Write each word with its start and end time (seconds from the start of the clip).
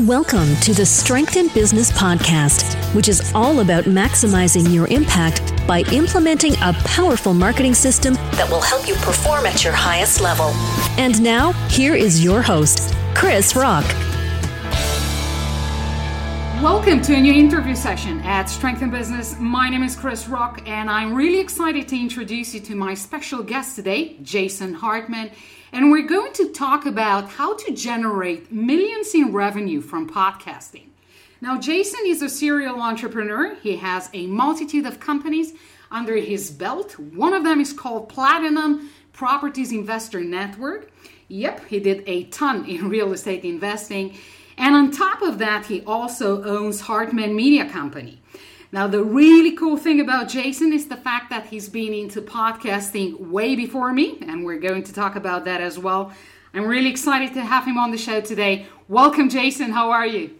Welcome 0.00 0.56
to 0.62 0.74
the 0.74 0.84
Strength 0.84 1.36
in 1.36 1.46
Business 1.54 1.92
podcast, 1.92 2.74
which 2.96 3.08
is 3.08 3.32
all 3.32 3.60
about 3.60 3.84
maximizing 3.84 4.74
your 4.74 4.88
impact 4.88 5.40
by 5.68 5.82
implementing 5.92 6.54
a 6.54 6.72
powerful 6.84 7.32
marketing 7.32 7.74
system 7.74 8.14
that 8.32 8.50
will 8.50 8.60
help 8.60 8.88
you 8.88 8.94
perform 8.96 9.46
at 9.46 9.62
your 9.62 9.72
highest 9.72 10.20
level. 10.20 10.46
And 10.98 11.22
now, 11.22 11.52
here 11.68 11.94
is 11.94 12.24
your 12.24 12.42
host, 12.42 12.92
Krisz 13.14 13.54
Rokk. 13.54 13.84
Welcome 16.60 17.00
to 17.02 17.14
a 17.14 17.20
new 17.20 17.32
interview 17.32 17.76
session 17.76 18.18
at 18.22 18.46
Strength 18.46 18.82
in 18.82 18.90
Business. 18.90 19.38
My 19.38 19.70
name 19.70 19.84
is 19.84 19.94
Krisz 19.94 20.26
Rokk, 20.26 20.66
and 20.66 20.90
I'm 20.90 21.14
really 21.14 21.38
excited 21.38 21.86
to 21.86 21.96
introduce 21.96 22.52
you 22.52 22.58
to 22.62 22.74
my 22.74 22.94
special 22.94 23.44
guest 23.44 23.76
today, 23.76 24.16
Jason 24.22 24.74
Hartman. 24.74 25.30
And 25.74 25.90
we're 25.90 26.06
going 26.06 26.32
to 26.34 26.50
talk 26.50 26.86
about 26.86 27.30
how 27.30 27.56
to 27.56 27.72
generate 27.72 28.52
millions 28.52 29.12
in 29.12 29.32
revenue 29.32 29.80
from 29.80 30.08
podcasting. 30.08 30.86
Now, 31.40 31.58
Jason 31.58 31.98
is 32.06 32.22
a 32.22 32.28
serial 32.28 32.80
entrepreneur. 32.80 33.56
He 33.56 33.78
has 33.78 34.08
a 34.14 34.28
multitude 34.28 34.86
of 34.86 35.00
companies 35.00 35.52
under 35.90 36.14
his 36.14 36.52
belt. 36.52 36.96
One 36.96 37.34
of 37.34 37.42
them 37.42 37.60
is 37.60 37.72
called 37.72 38.08
Platinum 38.08 38.88
Properties 39.12 39.72
Investor 39.72 40.20
Network. 40.20 40.92
Yep, 41.26 41.66
he 41.66 41.80
did 41.80 42.04
a 42.06 42.22
ton 42.26 42.64
in 42.66 42.88
real 42.88 43.12
estate 43.12 43.44
investing. 43.44 44.16
And 44.56 44.76
on 44.76 44.92
top 44.92 45.22
of 45.22 45.38
that, 45.38 45.66
he 45.66 45.82
also 45.82 46.44
owns 46.44 46.82
Hartman 46.82 47.34
Media 47.34 47.68
Company. 47.68 48.22
Now, 48.74 48.88
the 48.88 49.04
really 49.04 49.52
cool 49.52 49.76
thing 49.76 50.00
about 50.00 50.28
Jason 50.28 50.72
is 50.72 50.88
the 50.88 50.96
fact 50.96 51.30
that 51.30 51.46
he's 51.46 51.68
been 51.68 51.94
into 51.94 52.20
podcasting 52.20 53.16
way 53.20 53.54
before 53.54 53.92
me, 53.92 54.18
and 54.22 54.44
we're 54.44 54.58
going 54.58 54.82
to 54.82 54.92
talk 54.92 55.14
about 55.14 55.44
that 55.44 55.60
as 55.60 55.78
well. 55.78 56.12
I'm 56.52 56.66
really 56.66 56.90
excited 56.90 57.34
to 57.34 57.42
have 57.42 57.66
him 57.66 57.78
on 57.78 57.92
the 57.92 57.96
show 57.96 58.20
today. 58.20 58.66
Welcome, 58.88 59.28
Jason. 59.28 59.70
How 59.70 59.92
are 59.92 60.04
you? 60.04 60.36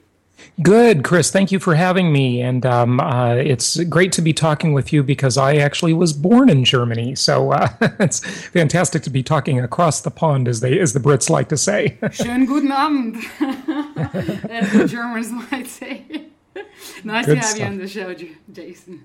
Good, 0.61 1.05
Krisz. 1.05 1.31
Thank 1.31 1.53
you 1.53 1.61
for 1.61 1.77
having 1.77 2.13
me. 2.13 2.41
And 2.41 2.67
um, 2.67 2.99
uh, 2.99 3.37
it's 3.37 3.79
great 3.85 4.11
to 4.15 4.21
be 4.21 4.33
talking 4.33 4.73
with 4.73 4.93
you 4.93 5.05
because 5.05 5.39
I 5.39 5.55
actually 5.59 5.93
was 5.93 6.13
born 6.13 6.49
in 6.49 6.65
Germany. 6.65 7.15
So 7.15 7.53
uh, 7.53 7.69
it's 8.01 8.19
fantastic 8.49 9.05
to 9.05 9.11
be 9.11 9.23
talking 9.23 9.61
across 9.61 10.01
the 10.01 10.11
pond, 10.11 10.49
as 10.49 10.59
they 10.59 10.81
as 10.81 10.93
the 10.93 10.99
Brits 10.99 11.31
like 11.31 11.49
to 11.51 11.57
say. 11.57 11.99
Schönen 12.03 12.49
guten 12.49 12.73
Abend, 12.73 13.15
as 14.51 14.73
the 14.73 14.89
Germans 14.89 15.31
might 15.31 15.69
say. 15.69 16.33
nice 17.05 17.27
Good 17.27 17.35
to 17.35 17.41
have 17.41 17.45
stuff. 17.45 17.59
you 17.59 17.65
on 17.67 17.79
the 17.79 17.89
show, 17.89 18.15
Jason. 18.53 19.05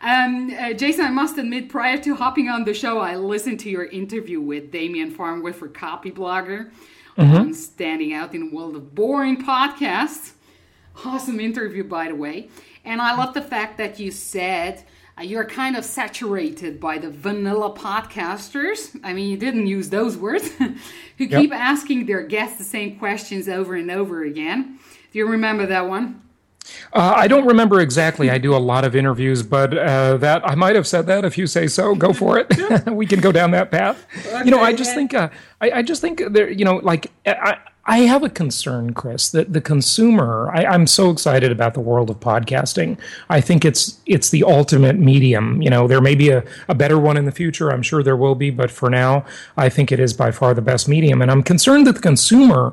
Um, 0.00 0.54
uh, 0.58 0.72
Jason, 0.74 1.04
I 1.04 1.10
must 1.10 1.38
admit, 1.38 1.68
prior 1.68 1.98
to 1.98 2.14
hopping 2.14 2.48
on 2.48 2.64
the 2.64 2.74
show, 2.74 2.98
I 2.98 3.16
listened 3.16 3.60
to 3.60 3.70
your 3.70 3.86
interview 3.86 4.40
with 4.40 4.70
Damian 4.70 5.10
Farnworth 5.10 5.56
for 5.56 5.68
Copyblogger 5.68 6.70
mm-hmm. 7.16 7.22
on 7.22 7.54
Standing 7.54 8.12
Out 8.12 8.34
in 8.34 8.50
a 8.50 8.54
World 8.54 8.76
of 8.76 8.94
Boring 8.94 9.42
podcasts. 9.42 10.32
Awesome 11.04 11.40
interview, 11.40 11.84
by 11.84 12.08
the 12.08 12.14
way. 12.14 12.50
And 12.84 13.00
I 13.00 13.16
love 13.16 13.34
the 13.34 13.42
fact 13.42 13.78
that 13.78 13.98
you 13.98 14.10
said 14.10 14.84
uh, 15.18 15.22
you're 15.22 15.44
kind 15.44 15.76
of 15.76 15.84
saturated 15.84 16.80
by 16.80 16.98
the 16.98 17.10
vanilla 17.10 17.74
podcasters. 17.74 18.98
I 19.02 19.12
mean, 19.12 19.30
you 19.30 19.36
didn't 19.36 19.66
use 19.66 19.88
those 19.88 20.16
words, 20.16 20.50
who 20.58 20.74
yep. 21.18 21.40
keep 21.40 21.52
asking 21.52 22.06
their 22.06 22.22
guests 22.22 22.58
the 22.58 22.64
same 22.64 22.98
questions 22.98 23.48
over 23.48 23.74
and 23.74 23.90
over 23.90 24.24
again. 24.24 24.78
Do 25.12 25.18
you 25.18 25.26
remember 25.28 25.66
that 25.66 25.88
one? 25.88 26.23
Uh, 26.92 27.12
I 27.16 27.28
don't 27.28 27.46
remember 27.46 27.80
exactly. 27.80 28.30
I 28.30 28.38
do 28.38 28.54
a 28.54 28.58
lot 28.58 28.84
of 28.84 28.96
interviews, 28.96 29.42
but 29.42 29.76
uh, 29.76 30.16
that 30.18 30.46
I 30.48 30.54
might 30.54 30.76
have 30.76 30.86
said 30.86 31.06
that. 31.06 31.24
If 31.24 31.36
you 31.36 31.46
say 31.46 31.66
so, 31.66 31.94
go 31.94 32.12
for 32.12 32.38
it. 32.38 32.86
we 32.86 33.06
can 33.06 33.20
go 33.20 33.32
down 33.32 33.50
that 33.52 33.70
path. 33.70 34.06
Okay, 34.26 34.44
you 34.44 34.50
know, 34.50 34.60
I 34.60 34.72
just 34.72 34.94
think, 34.94 35.14
uh, 35.14 35.28
I, 35.60 35.70
I, 35.70 35.82
just 35.82 36.00
think 36.00 36.22
there. 36.30 36.50
You 36.50 36.64
know, 36.64 36.76
like 36.76 37.10
I, 37.26 37.58
I 37.86 37.98
have 37.98 38.22
a 38.22 38.30
concern, 38.30 38.94
Krisz, 38.94 39.30
that 39.32 39.52
the 39.52 39.60
consumer. 39.60 40.50
I, 40.54 40.64
I'm 40.64 40.86
so 40.86 41.10
excited 41.10 41.52
about 41.52 41.74
the 41.74 41.80
world 41.80 42.08
of 42.08 42.20
podcasting. 42.20 42.98
I 43.28 43.40
think 43.40 43.64
it's 43.64 44.00
it's 44.06 44.30
the 44.30 44.44
ultimate 44.44 44.96
medium. 44.96 45.60
You 45.60 45.70
know, 45.70 45.86
there 45.86 46.00
may 46.00 46.14
be 46.14 46.30
a, 46.30 46.44
a 46.68 46.74
better 46.74 46.98
one 46.98 47.16
in 47.16 47.26
the 47.26 47.32
future. 47.32 47.70
I'm 47.70 47.82
sure 47.82 48.02
there 48.02 48.16
will 48.16 48.34
be, 48.34 48.50
but 48.50 48.70
for 48.70 48.88
now, 48.88 49.24
I 49.56 49.68
think 49.68 49.92
it 49.92 50.00
is 50.00 50.14
by 50.14 50.30
far 50.30 50.54
the 50.54 50.62
best 50.62 50.88
medium. 50.88 51.20
And 51.20 51.30
I'm 51.30 51.42
concerned 51.42 51.86
that 51.86 51.96
the 51.96 52.00
consumer 52.00 52.72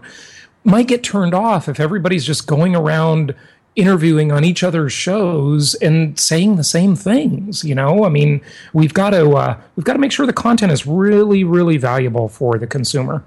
might 0.64 0.88
get 0.88 1.04
turned 1.04 1.34
off 1.34 1.68
if 1.68 1.80
everybody's 1.80 2.26
just 2.26 2.48
going 2.48 2.76
around 2.76 3.34
interviewing 3.76 4.32
on 4.32 4.44
each 4.44 4.64
other's 4.64 4.92
shows 4.92 5.76
and 5.76 6.20
saying 6.20 6.58
the 6.58 6.64
same 6.64 6.96
things 6.96 7.64
you 7.64 7.74
know 7.74 8.04
i 8.04 8.10
mean 8.10 8.42
we've 8.74 8.94
got 8.94 9.12
to 9.12 9.32
uh, 9.32 9.58
we've 9.76 9.86
got 9.86 9.94
to 9.94 10.00
make 10.00 10.12
sure 10.12 10.26
the 10.26 10.34
content 10.34 10.72
is 10.72 10.86
really 10.86 11.44
really 11.44 11.78
valuable 11.78 12.28
for 12.28 12.58
the 12.58 12.68
consumer 12.68 13.24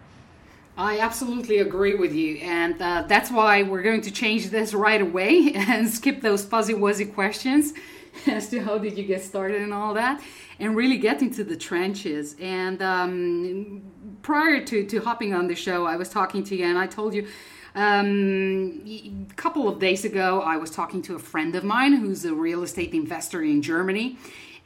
I 0.77 0.99
absolutely 0.99 1.59
agree 1.59 1.95
with 1.95 2.13
you, 2.13 2.39
and 2.39 2.81
uh, 2.83 3.05
that's 3.07 3.31
why 3.31 3.63
we're 3.63 3.83
going 3.83 4.01
to 4.03 4.11
change 4.11 4.51
this 4.51 4.75
right 4.75 5.01
away 5.01 5.53
and 5.55 5.89
skip 5.89 6.21
those 6.21 6.45
fuzzy 6.45 6.75
wuzzy 6.75 7.15
questions 7.15 7.75
as 8.27 8.49
to 8.49 8.61
how 8.61 8.79
did 8.79 8.99
you 8.99 9.05
get 9.05 9.23
started 9.23 9.63
and 9.63 9.73
all 9.73 9.95
that, 9.95 10.21
and 10.59 10.75
really 10.75 10.99
get 10.99 11.23
into 11.23 11.45
the 11.45 11.57
trenches. 11.57 12.35
And 12.41 12.83
um, 12.83 13.83
prior 14.23 14.65
to, 14.65 14.85
to 14.85 15.01
hopping 15.01 15.33
on 15.33 15.47
the 15.47 15.55
show, 15.55 15.87
I 15.87 15.97
was 15.97 16.09
talking 16.09 16.43
to 16.45 16.57
you, 16.57 16.65
and 16.65 16.77
I 16.77 16.89
told 16.89 17.15
you 17.15 17.29
um, 17.75 18.83
a 18.87 19.35
couple 19.35 19.69
of 19.69 19.79
days 19.81 20.05
ago, 20.05 20.41
I 20.41 20.57
was 20.57 20.71
talking 20.71 21.03
to 21.03 21.17
a 21.17 21.19
friend 21.19 21.55
of 21.57 21.65
mine 21.65 21.95
who's 21.95 22.25
a 22.25 22.35
real 22.35 22.63
estate 22.63 22.95
investor 22.95 23.43
in 23.43 23.63
Germany. 23.63 24.17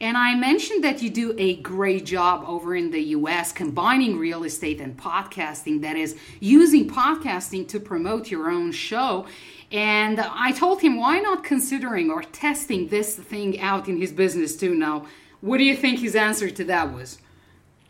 And 0.01 0.15
I 0.15 0.35
mentioned 0.35 0.83
that 0.85 1.01
you 1.01 1.09
do 1.09 1.35
a 1.37 1.55
great 1.57 2.05
job 2.05 2.45
over 2.47 2.73
in 2.75 2.91
the 2.91 3.01
US 3.17 3.51
combining 3.51 4.17
real 4.17 4.43
estate 4.43 4.79
and 4.79 4.95
podcasting, 4.95 5.81
that 5.81 5.97
is, 5.97 6.15
using 6.39 6.87
podcasting 6.87 7.67
to 7.69 7.79
promote 7.79 8.31
your 8.31 8.49
own 8.49 8.71
show. 8.71 9.25
And 9.71 10.19
I 10.19 10.51
told 10.51 10.81
him, 10.81 10.97
why 10.97 11.19
not 11.19 11.43
considering 11.43 12.09
or 12.09 12.23
testing 12.23 12.87
this 12.87 13.15
thing 13.15 13.59
out 13.59 13.89
in 13.89 13.97
his 13.97 14.11
business 14.11 14.55
too 14.55 14.73
now? 14.73 15.05
What 15.41 15.57
do 15.57 15.63
you 15.63 15.75
think 15.75 15.99
his 15.99 16.15
answer 16.15 16.49
to 16.49 16.63
that 16.65 16.93
was? 16.93 17.19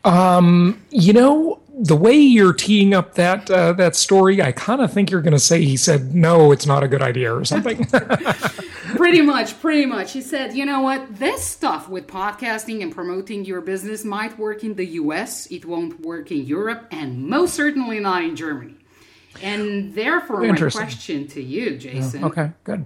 Um, 0.05 0.81
you 0.91 1.13
know, 1.13 1.59
the 1.81 1.95
way 1.95 2.13
you're 2.13 2.53
teeing 2.53 2.93
up 2.93 3.15
that 3.15 3.49
uh, 3.49 3.73
that 3.73 3.95
story, 3.95 4.41
I 4.41 4.51
kind 4.51 4.81
of 4.81 4.91
think 4.91 5.09
you're 5.11 5.21
going 5.21 5.33
to 5.33 5.39
say 5.39 5.63
he 5.63 5.77
said 5.77 6.13
no, 6.13 6.51
it's 6.51 6.65
not 6.65 6.83
a 6.83 6.87
good 6.87 7.01
idea 7.01 7.33
or 7.33 7.45
something. 7.45 7.85
pretty 8.95 9.21
much, 9.21 9.59
pretty 9.61 9.85
much. 9.85 10.11
He 10.11 10.21
said, 10.21 10.53
you 10.55 10.65
know 10.65 10.81
what, 10.81 11.19
this 11.19 11.43
stuff 11.43 11.87
with 11.87 12.05
podcasting 12.07 12.81
and 12.81 12.93
promoting 12.93 13.45
your 13.45 13.61
business 13.61 14.03
might 14.03 14.37
work 14.37 14.63
in 14.63 14.75
the 14.75 14.85
U.S. 14.85 15.47
It 15.51 15.65
won't 15.65 16.01
work 16.01 16.31
in 16.31 16.45
Europe, 16.45 16.87
and 16.91 17.27
most 17.27 17.53
certainly 17.53 17.99
not 17.99 18.23
in 18.23 18.35
Germany. 18.35 18.75
And 19.41 19.93
therefore, 19.95 20.41
my 20.41 20.69
question 20.69 21.27
to 21.27 21.41
you, 21.41 21.77
Jason, 21.77 22.21
yeah. 22.21 22.27
okay, 22.27 22.51
good, 22.65 22.85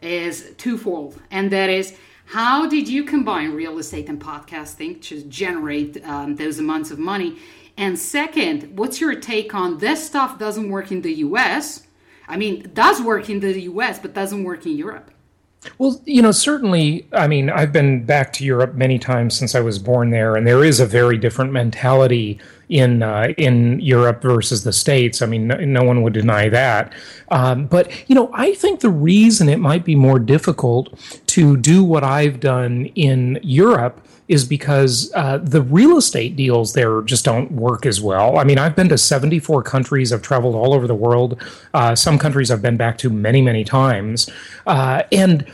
is 0.00 0.54
twofold, 0.56 1.20
and 1.30 1.50
that 1.52 1.68
is 1.68 1.94
how 2.26 2.68
did 2.68 2.88
you 2.88 3.04
combine 3.04 3.52
real 3.52 3.78
estate 3.78 4.08
and 4.08 4.20
podcasting 4.20 5.00
to 5.02 5.22
generate 5.22 6.04
um, 6.04 6.34
those 6.34 6.58
amounts 6.58 6.90
of 6.90 6.98
money? 6.98 7.38
And 7.76 7.96
second, 7.98 8.76
what's 8.76 9.00
your 9.00 9.14
take 9.14 9.54
on 9.54 9.78
this 9.78 10.04
stuff 10.04 10.38
doesn't 10.38 10.68
work 10.68 10.90
in 10.90 11.02
the 11.02 11.12
US? 11.14 11.86
I 12.26 12.36
mean, 12.36 12.68
does 12.74 13.00
work 13.00 13.30
in 13.30 13.38
the 13.40 13.60
US, 13.62 14.00
but 14.00 14.12
doesn't 14.12 14.42
work 14.42 14.66
in 14.66 14.76
Europe. 14.76 15.12
Well, 15.78 16.00
you 16.04 16.20
know, 16.20 16.32
certainly, 16.32 17.06
I 17.12 17.28
mean, 17.28 17.48
I've 17.48 17.72
been 17.72 18.04
back 18.04 18.32
to 18.34 18.44
Europe 18.44 18.74
many 18.74 18.98
times 18.98 19.36
since 19.36 19.54
I 19.54 19.60
was 19.60 19.78
born 19.78 20.10
there, 20.10 20.36
and 20.36 20.46
there 20.46 20.64
is 20.64 20.80
a 20.80 20.86
very 20.86 21.18
different 21.18 21.52
mentality 21.52 22.40
in 22.68 23.02
uh, 23.02 23.28
in 23.36 23.80
Europe 23.80 24.22
versus 24.22 24.64
the 24.64 24.72
states. 24.72 25.22
I 25.22 25.26
mean, 25.26 25.46
no, 25.46 25.56
no 25.56 25.82
one 25.82 26.02
would 26.02 26.12
deny 26.12 26.48
that. 26.48 26.92
Um, 27.30 27.66
but 27.66 27.90
you 28.08 28.14
know, 28.14 28.30
I 28.32 28.54
think 28.54 28.80
the 28.80 28.90
reason 28.90 29.48
it 29.48 29.58
might 29.58 29.84
be 29.84 29.94
more 29.94 30.18
difficult 30.18 30.98
to 31.28 31.56
do 31.56 31.84
what 31.84 32.04
I've 32.04 32.40
done 32.40 32.86
in 32.94 33.38
Europe 33.42 34.00
is 34.28 34.44
because 34.44 35.12
uh, 35.14 35.38
the 35.38 35.62
real 35.62 35.96
estate 35.96 36.34
deals 36.34 36.72
there 36.72 37.00
just 37.02 37.24
don't 37.24 37.52
work 37.52 37.86
as 37.86 38.00
well. 38.00 38.38
I 38.38 38.44
mean, 38.44 38.58
I've 38.58 38.74
been 38.74 38.88
to 38.88 38.98
74 38.98 39.62
countries. 39.62 40.12
I've 40.12 40.22
traveled 40.22 40.56
all 40.56 40.74
over 40.74 40.86
the 40.86 40.96
world. 40.96 41.40
Uh, 41.72 41.94
some 41.94 42.18
countries 42.18 42.50
I've 42.50 42.62
been 42.62 42.76
back 42.76 42.98
to 42.98 43.10
many, 43.10 43.40
many 43.40 43.62
times. 43.62 44.28
Uh, 44.66 45.04
and 45.12 45.46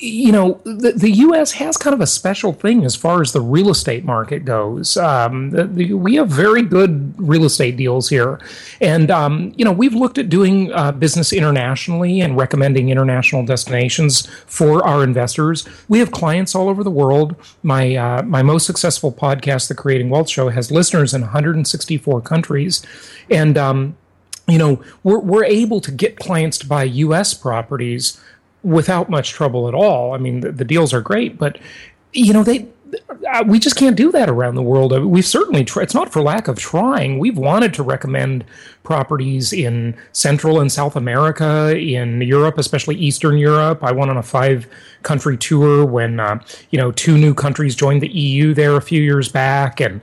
you 0.00 0.30
know, 0.30 0.60
the, 0.64 0.92
the 0.92 1.10
U.S. 1.10 1.52
has 1.52 1.76
kind 1.76 1.92
of 1.92 2.00
a 2.00 2.06
special 2.06 2.52
thing 2.52 2.84
as 2.84 2.94
far 2.94 3.20
as 3.20 3.32
the 3.32 3.40
real 3.40 3.68
estate 3.68 4.04
market 4.04 4.44
goes. 4.44 4.96
Um, 4.96 5.50
the, 5.50 5.64
the, 5.64 5.92
we 5.94 6.14
have 6.14 6.28
very 6.28 6.62
good 6.62 7.14
real 7.18 7.44
estate 7.44 7.76
deals 7.76 8.08
here. 8.08 8.40
And, 8.80 9.10
um, 9.10 9.52
you 9.56 9.64
know, 9.64 9.72
we've 9.72 9.94
looked 9.94 10.16
at 10.16 10.28
doing 10.28 10.72
uh, 10.72 10.92
business 10.92 11.32
internationally 11.32 12.20
and 12.20 12.36
recommending 12.36 12.90
international 12.90 13.44
destinations 13.44 14.26
for 14.46 14.86
our 14.86 15.02
investors. 15.02 15.68
We 15.88 15.98
have 15.98 16.12
clients 16.12 16.54
all 16.54 16.68
over 16.68 16.84
the 16.84 16.90
world. 16.90 17.34
My, 17.64 17.96
uh, 17.96 18.22
my 18.22 18.42
most 18.42 18.66
successful 18.66 19.12
podcast, 19.12 19.66
The 19.66 19.74
Creating 19.74 20.10
Wealth 20.10 20.28
Show, 20.28 20.50
has 20.50 20.70
listeners 20.70 21.12
in 21.12 21.22
164 21.22 22.20
countries. 22.20 22.86
And, 23.28 23.58
um, 23.58 23.96
you 24.46 24.58
know, 24.58 24.82
we're, 25.02 25.18
we're 25.18 25.44
able 25.44 25.80
to 25.80 25.90
get 25.90 26.16
clients 26.16 26.56
to 26.58 26.66
buy 26.66 26.84
U.S. 26.84 27.34
properties 27.34 28.18
without 28.62 29.08
much 29.08 29.30
trouble 29.30 29.68
at 29.68 29.74
all. 29.74 30.14
I 30.14 30.18
mean, 30.18 30.40
the, 30.40 30.52
the 30.52 30.64
deals 30.64 30.92
are 30.92 31.00
great, 31.00 31.38
but 31.38 31.58
you 32.12 32.32
know 32.32 32.42
they 32.42 32.68
uh, 33.28 33.44
we 33.46 33.58
just 33.58 33.76
can't 33.76 33.96
do 33.96 34.10
that 34.12 34.28
around 34.28 34.54
the 34.54 34.62
world. 34.62 34.98
We've 35.04 35.24
certainly 35.24 35.64
tried. 35.64 35.84
It's 35.84 35.94
not 35.94 36.10
for 36.10 36.22
lack 36.22 36.48
of 36.48 36.58
trying. 36.58 37.18
We've 37.18 37.36
wanted 37.36 37.74
to 37.74 37.82
recommend 37.82 38.44
properties 38.82 39.52
in 39.52 39.96
Central 40.12 40.60
and 40.60 40.72
South 40.72 40.96
America, 40.96 41.76
in 41.78 42.22
Europe, 42.22 42.56
especially 42.56 42.96
Eastern 42.96 43.36
Europe. 43.36 43.84
I 43.84 43.92
went 43.92 44.10
on 44.10 44.16
a 44.16 44.22
five-country 44.22 45.36
tour 45.36 45.84
when 45.84 46.20
uh, 46.20 46.42
you 46.70 46.78
know 46.78 46.92
two 46.92 47.18
new 47.18 47.34
countries 47.34 47.74
joined 47.74 48.02
the 48.02 48.08
EU 48.08 48.54
there 48.54 48.76
a 48.76 48.82
few 48.82 49.02
years 49.02 49.28
back, 49.28 49.80
and 49.80 50.00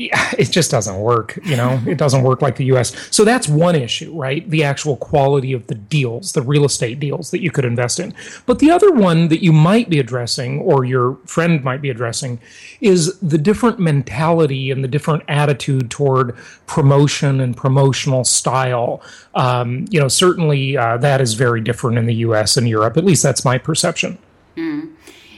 it 0.38 0.50
just 0.50 0.70
doesn't 0.70 0.98
work. 0.98 1.38
You 1.44 1.56
know, 1.56 1.80
it 1.86 1.98
doesn't 1.98 2.22
work 2.22 2.40
like 2.40 2.56
the 2.56 2.64
U.S. 2.66 2.94
So 3.10 3.24
that's 3.24 3.48
one 3.48 3.74
issue, 3.74 4.16
right? 4.18 4.48
The 4.48 4.64
actual 4.64 4.96
quality 4.96 5.52
of 5.52 5.66
the 5.66 5.74
deals, 5.74 6.32
the 6.32 6.42
real 6.42 6.64
estate 6.64 6.98
deals 6.98 7.30
that 7.32 7.42
you 7.42 7.50
could 7.50 7.66
invest 7.66 8.00
in. 8.00 8.14
But 8.46 8.60
the 8.60 8.70
other 8.70 8.92
one 8.92 9.28
that 9.28 9.42
you 9.42 9.52
might 9.52 9.90
be 9.90 9.98
addressing, 9.98 10.60
or 10.60 10.84
your 10.84 11.16
friend 11.26 11.62
might 11.62 11.82
be 11.82 11.90
addressing, 11.90 12.40
is 12.80 13.18
the 13.20 13.38
different 13.38 13.78
mentality 13.78 14.70
and 14.70 14.82
the 14.82 14.88
different 14.88 15.22
attitude 15.28 15.90
toward 15.90 16.34
promotion 16.66 17.40
and 17.40 17.56
promotional 17.56 18.24
style. 18.24 19.02
Um, 19.34 19.84
you 19.90 20.00
know, 20.00 20.08
certainly 20.08 20.78
uh, 20.78 20.96
that 20.98 21.20
is 21.20 21.34
very 21.34 21.60
different 21.60 21.98
in 21.98 22.06
the 22.06 22.14
U.S. 22.16 22.56
and 22.56 22.66
Europe. 22.66 22.96
At 22.96 23.04
least 23.04 23.22
that's 23.22 23.44
my 23.44 23.58
perception. 23.58 24.18
Mm. 24.56 24.94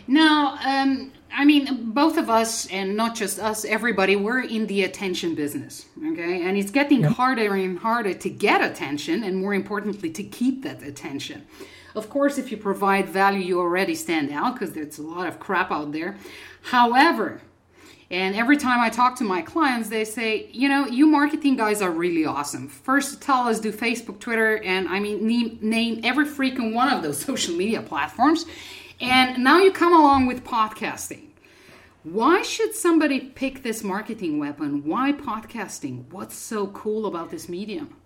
Now. 0.06 0.58
Um 0.64 1.11
I 1.34 1.44
mean, 1.44 1.90
both 1.92 2.18
of 2.18 2.28
us, 2.28 2.66
and 2.66 2.96
not 2.96 3.14
just 3.14 3.38
us, 3.38 3.64
everybody, 3.64 4.16
we're 4.16 4.42
in 4.42 4.66
the 4.66 4.84
attention 4.84 5.34
business, 5.34 5.86
okay? 6.12 6.42
And 6.42 6.56
it's 6.56 6.70
getting 6.70 7.00
yep. 7.00 7.12
harder 7.12 7.54
and 7.54 7.78
harder 7.78 8.14
to 8.14 8.30
get 8.30 8.62
attention, 8.62 9.24
and 9.24 9.36
more 9.36 9.54
importantly, 9.54 10.10
to 10.10 10.22
keep 10.22 10.62
that 10.62 10.82
attention. 10.82 11.46
Of 11.94 12.08
course, 12.08 12.38
if 12.38 12.50
you 12.50 12.56
provide 12.56 13.08
value, 13.08 13.40
you 13.40 13.60
already 13.60 13.94
stand 13.94 14.30
out 14.30 14.54
because 14.54 14.72
there's 14.72 14.98
a 14.98 15.02
lot 15.02 15.26
of 15.26 15.38
crap 15.38 15.70
out 15.70 15.92
there. 15.92 16.16
However, 16.62 17.40
and 18.10 18.34
every 18.34 18.58
time 18.58 18.80
I 18.80 18.90
talk 18.90 19.16
to 19.16 19.24
my 19.24 19.40
clients, 19.40 19.88
they 19.88 20.04
say, 20.04 20.50
you 20.52 20.68
know, 20.68 20.86
you 20.86 21.06
marketing 21.06 21.56
guys 21.56 21.80
are 21.80 21.90
really 21.90 22.26
awesome. 22.26 22.68
First, 22.68 23.22
tell 23.22 23.48
us 23.48 23.58
do 23.58 23.72
Facebook, 23.72 24.20
Twitter, 24.20 24.58
and 24.58 24.86
I 24.88 25.00
mean, 25.00 25.26
name, 25.26 25.58
name 25.62 26.00
every 26.04 26.26
freaking 26.26 26.74
one 26.74 26.92
of 26.92 27.02
those 27.02 27.18
social 27.24 27.54
media 27.56 27.80
platforms 27.80 28.44
and 29.02 29.42
now 29.42 29.58
you 29.58 29.72
come 29.72 29.92
along 29.92 30.26
with 30.26 30.44
podcasting. 30.44 31.30
Why 32.04 32.42
should 32.42 32.74
somebody 32.74 33.20
pick 33.20 33.62
this 33.62 33.84
marketing 33.84 34.38
weapon? 34.38 34.84
Why 34.84 35.12
podcasting? 35.12 36.04
What's 36.10 36.36
so 36.36 36.68
cool 36.68 37.06
about 37.06 37.30
this 37.30 37.48
medium? 37.48 37.96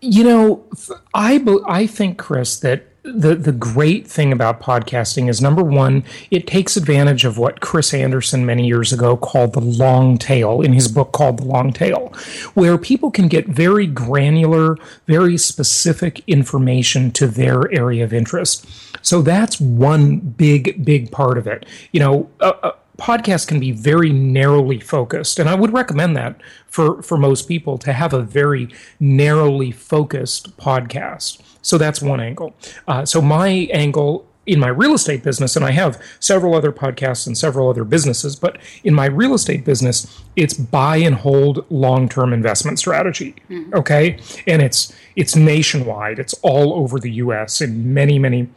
You 0.00 0.24
know, 0.24 0.64
I 1.12 1.44
I 1.66 1.86
think 1.86 2.18
Krisz 2.18 2.60
that 2.60 2.93
the 3.04 3.34
the 3.34 3.52
great 3.52 4.06
thing 4.08 4.32
about 4.32 4.60
podcasting 4.60 5.28
is 5.28 5.40
number 5.40 5.62
one, 5.62 6.04
it 6.30 6.46
takes 6.46 6.76
advantage 6.76 7.26
of 7.26 7.36
what 7.36 7.60
Chris 7.60 7.92
Anderson 7.92 8.46
many 8.46 8.66
years 8.66 8.94
ago 8.94 9.14
called 9.14 9.52
the 9.52 9.60
long 9.60 10.16
tail 10.16 10.62
in 10.62 10.72
his 10.72 10.88
book 10.88 11.12
called 11.12 11.38
The 11.38 11.44
Long 11.44 11.70
Tail, 11.70 12.14
where 12.54 12.78
people 12.78 13.10
can 13.10 13.28
get 13.28 13.46
very 13.46 13.86
granular, 13.86 14.78
very 15.06 15.36
specific 15.36 16.22
information 16.26 17.10
to 17.12 17.26
their 17.26 17.70
area 17.74 18.04
of 18.04 18.14
interest. 18.14 18.66
So 19.02 19.20
that's 19.20 19.60
one 19.60 20.16
big, 20.18 20.82
big 20.82 21.12
part 21.12 21.36
of 21.36 21.46
it. 21.46 21.66
You 21.92 22.00
know, 22.00 22.30
a, 22.40 22.48
a 22.62 22.74
podcast 22.96 23.48
can 23.48 23.60
be 23.60 23.70
very 23.70 24.12
narrowly 24.12 24.80
focused, 24.80 25.38
and 25.38 25.48
I 25.48 25.54
would 25.54 25.74
recommend 25.74 26.16
that 26.16 26.40
for 26.66 27.02
for 27.02 27.18
most 27.18 27.48
people 27.48 27.76
to 27.78 27.92
have 27.92 28.14
a 28.14 28.22
very 28.22 28.68
narrowly 28.98 29.72
focused 29.72 30.56
podcast. 30.56 31.42
So 31.64 31.78
that's 31.78 32.00
one 32.00 32.20
angle. 32.20 32.54
Uh, 32.86 33.04
so 33.04 33.20
my 33.20 33.48
angle 33.72 34.26
in 34.46 34.60
my 34.60 34.68
real 34.68 34.94
estate 34.94 35.22
business, 35.22 35.56
and 35.56 35.64
I 35.64 35.70
have 35.70 36.00
several 36.20 36.54
other 36.54 36.70
podcasts 36.70 37.26
and 37.26 37.36
several 37.36 37.70
other 37.70 37.84
businesses, 37.84 38.36
but 38.36 38.58
in 38.82 38.94
my 38.94 39.06
real 39.06 39.34
estate 39.34 39.64
business, 39.64 40.22
it's 40.36 40.54
buy 40.54 40.98
and 40.98 41.14
hold 41.14 41.64
long 41.70 42.08
term 42.08 42.32
investment 42.32 42.78
strategy. 42.78 43.34
Mm-hmm. 43.48 43.74
Okay. 43.74 44.18
And 44.46 44.62
it's 44.62 44.92
it's 45.16 45.34
nationwide. 45.34 46.18
It's 46.18 46.34
all 46.42 46.74
over 46.74 47.00
the 47.00 47.12
US 47.12 47.60
in 47.60 47.94
many, 47.94 48.18
many 48.18 48.48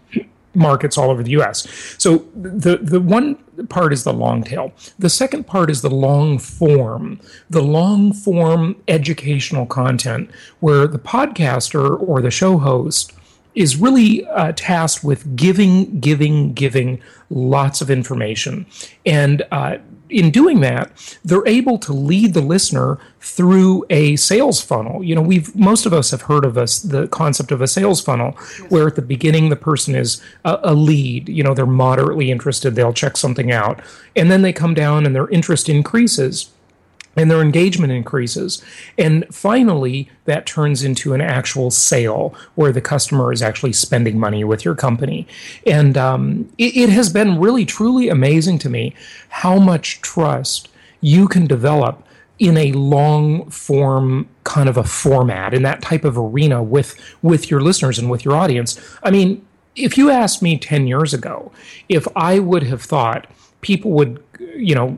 markets 0.57 0.97
all 0.97 1.09
over 1.09 1.23
the 1.23 1.31
US. 1.31 1.67
So 1.97 2.25
the 2.35 2.77
the 2.77 2.99
one 2.99 3.35
part 3.69 3.93
is 3.93 4.03
the 4.03 4.13
long 4.13 4.43
tail. 4.43 4.73
The 4.99 5.09
second 5.09 5.47
part 5.47 5.69
is 5.69 5.81
the 5.81 5.89
long 5.89 6.37
form, 6.39 7.19
the 7.49 7.61
long 7.61 8.13
form 8.13 8.75
educational 8.87 9.65
content 9.65 10.29
where 10.59 10.87
the 10.87 10.99
podcaster 10.99 11.99
or 11.99 12.21
the 12.21 12.31
show 12.31 12.57
host 12.57 13.13
is 13.55 13.75
really 13.75 14.25
uh, 14.27 14.53
tasked 14.55 15.03
with 15.03 15.35
giving, 15.35 15.99
giving, 15.99 16.53
giving 16.53 17.01
lots 17.31 17.81
of 17.81 17.89
information. 17.89 18.67
And 19.03 19.41
uh, 19.51 19.77
in 20.09 20.31
doing 20.31 20.61
that, 20.61 20.91
they're 21.23 21.47
able 21.47 21.77
to 21.79 21.93
lead 21.93 22.33
the 22.33 22.41
listener 22.41 22.99
through 23.19 23.85
a 23.89 24.15
sales 24.15 24.61
funnel. 24.61 25.03
You 25.03 25.15
know, 25.15 25.21
we've 25.21 25.53
most 25.55 25.85
of 25.85 25.93
us 25.93 26.11
have 26.11 26.23
heard 26.23 26.45
of 26.45 26.57
us 26.57 26.79
the 26.79 27.07
concept 27.07 27.51
of 27.51 27.61
a 27.61 27.67
sales 27.67 28.01
funnel, 28.01 28.31
where 28.69 28.87
at 28.87 28.95
the 28.95 29.01
beginning 29.01 29.49
the 29.49 29.55
person 29.55 29.95
is 29.95 30.21
a, 30.45 30.59
a, 30.63 30.73
lead. 30.73 31.27
You 31.27 31.43
know, 31.43 31.53
they're 31.53 31.65
moderately 31.65 32.31
interested, 32.31 32.75
they'll 32.75 32.93
check 32.93 33.17
something 33.17 33.51
out, 33.51 33.81
and 34.15 34.31
then 34.31 34.41
they 34.41 34.53
come 34.53 34.73
down 34.73 35.05
and 35.05 35.15
their 35.15 35.29
interest 35.29 35.69
increases 35.69 36.49
and 37.17 37.31
their 37.31 37.41
engagement 37.41 37.91
increases. 37.91 38.63
And 38.97 39.25
finally, 39.33 40.09
that 40.25 40.45
turns 40.45 40.83
into 40.83 41.13
an 41.13 41.21
actual 41.21 41.71
sale 41.71 42.33
where 42.55 42.71
the 42.71 42.79
customer 42.79 43.33
is 43.33 43.41
actually 43.41 43.73
spending 43.73 44.19
money 44.19 44.43
with 44.43 44.63
your 44.63 44.75
company. 44.75 45.27
And 45.65 45.97
um, 45.97 46.49
it, 46.57 46.77
it 46.77 46.89
has 46.89 47.11
been 47.11 47.39
really, 47.39 47.65
truly 47.65 48.07
amazing 48.07 48.59
to 48.59 48.69
me 48.69 48.93
how 49.29 49.57
much 49.57 49.99
trust 50.01 50.69
you 51.01 51.27
can 51.27 51.47
develop 51.47 52.03
in 52.39 52.55
a 52.55 52.71
long 52.73 53.49
form 53.49 54.29
kind 54.43 54.69
of 54.69 54.77
a 54.77 54.83
format 54.83 55.55
in 55.55 55.63
that 55.63 55.81
type 55.81 56.05
of 56.05 56.17
arena 56.19 56.61
with 56.61 56.95
with 57.23 57.49
your 57.49 57.61
listeners 57.61 57.97
and 57.97 58.11
with 58.11 58.23
your 58.23 58.35
audience. 58.35 58.79
I 59.01 59.09
mean, 59.09 59.43
if 59.75 59.97
you 59.97 60.11
asked 60.11 60.43
me 60.43 60.57
10 60.57 60.87
years 60.87 61.13
ago 61.15 61.51
if 61.89 62.07
I 62.15 62.37
would 62.37 62.63
have 62.63 62.81
thought 62.81 63.27
people 63.61 63.91
would, 63.91 64.23
you 64.55 64.75
know, 64.75 64.97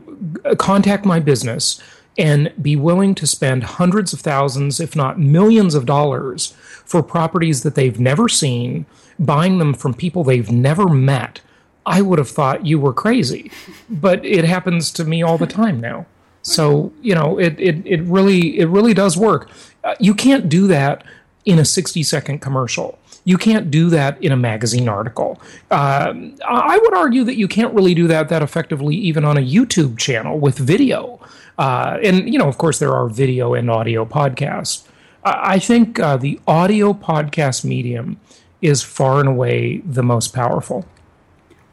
contact 0.58 1.06
my 1.06 1.18
business 1.18 1.80
and 2.18 2.52
be 2.60 2.76
willing 2.76 3.14
to 3.14 3.26
spend 3.26 3.64
hundreds 3.64 4.12
of 4.12 4.20
thousands, 4.20 4.80
if 4.80 4.94
not 4.96 5.18
millions 5.18 5.74
of 5.74 5.86
dollars 5.86 6.54
for 6.84 7.02
properties 7.02 7.62
that 7.62 7.74
they've 7.74 8.00
never 8.00 8.28
seen, 8.28 8.84
buying 9.18 9.58
them 9.58 9.74
from 9.74 9.94
people 9.94 10.24
they've 10.24 10.50
never 10.50 10.88
met, 10.88 11.40
I 11.86 12.02
would 12.02 12.18
have 12.18 12.28
thought 12.28 12.66
you 12.66 12.78
were 12.78 12.92
crazy. 12.92 13.50
But 13.88 14.24
it 14.24 14.44
happens 14.44 14.90
to 14.92 15.04
me 15.04 15.22
all 15.22 15.38
the 15.38 15.46
time 15.46 15.80
now. 15.80 16.06
So, 16.42 16.92
you 17.02 17.14
know, 17.14 17.38
it, 17.38 17.58
it, 17.58 17.86
it 17.86 18.02
really 18.02 18.58
it 18.58 18.66
really 18.66 18.94
does 18.94 19.16
work. 19.16 19.50
Uh, 19.84 19.94
you 20.00 20.14
can't 20.14 20.48
do 20.48 20.66
that 20.68 21.04
in 21.44 21.58
a 21.58 21.64
60 21.64 22.02
second 22.02 22.38
commercial. 22.40 22.98
You 23.24 23.36
can't 23.36 23.70
do 23.70 23.90
that 23.90 24.22
in 24.22 24.32
a 24.32 24.36
magazine 24.36 24.88
article. 24.88 25.40
Uh, 25.70 26.14
I 26.46 26.78
would 26.78 26.94
argue 26.94 27.24
that 27.24 27.36
you 27.36 27.48
can't 27.48 27.74
really 27.74 27.94
do 27.94 28.06
that 28.06 28.30
that 28.30 28.42
effectively 28.42 28.96
even 28.96 29.24
on 29.24 29.36
a 29.36 29.40
YouTube 29.40 29.98
channel 29.98 30.38
with 30.38 30.58
video. 30.58 31.20
Uh, 31.60 31.98
and, 32.02 32.32
you 32.32 32.38
know, 32.38 32.48
of 32.48 32.56
course, 32.56 32.78
there 32.78 32.94
are 32.94 33.06
video 33.06 33.52
and 33.52 33.70
audio 33.70 34.06
podcasts. 34.06 34.86
I 35.22 35.58
think 35.58 36.00
uh, 36.00 36.16
the 36.16 36.40
audio 36.46 36.94
podcast 36.94 37.64
medium 37.66 38.18
is 38.62 38.82
far 38.82 39.20
and 39.20 39.28
away 39.28 39.82
the 39.84 40.02
most 40.02 40.28
powerful. 40.32 40.86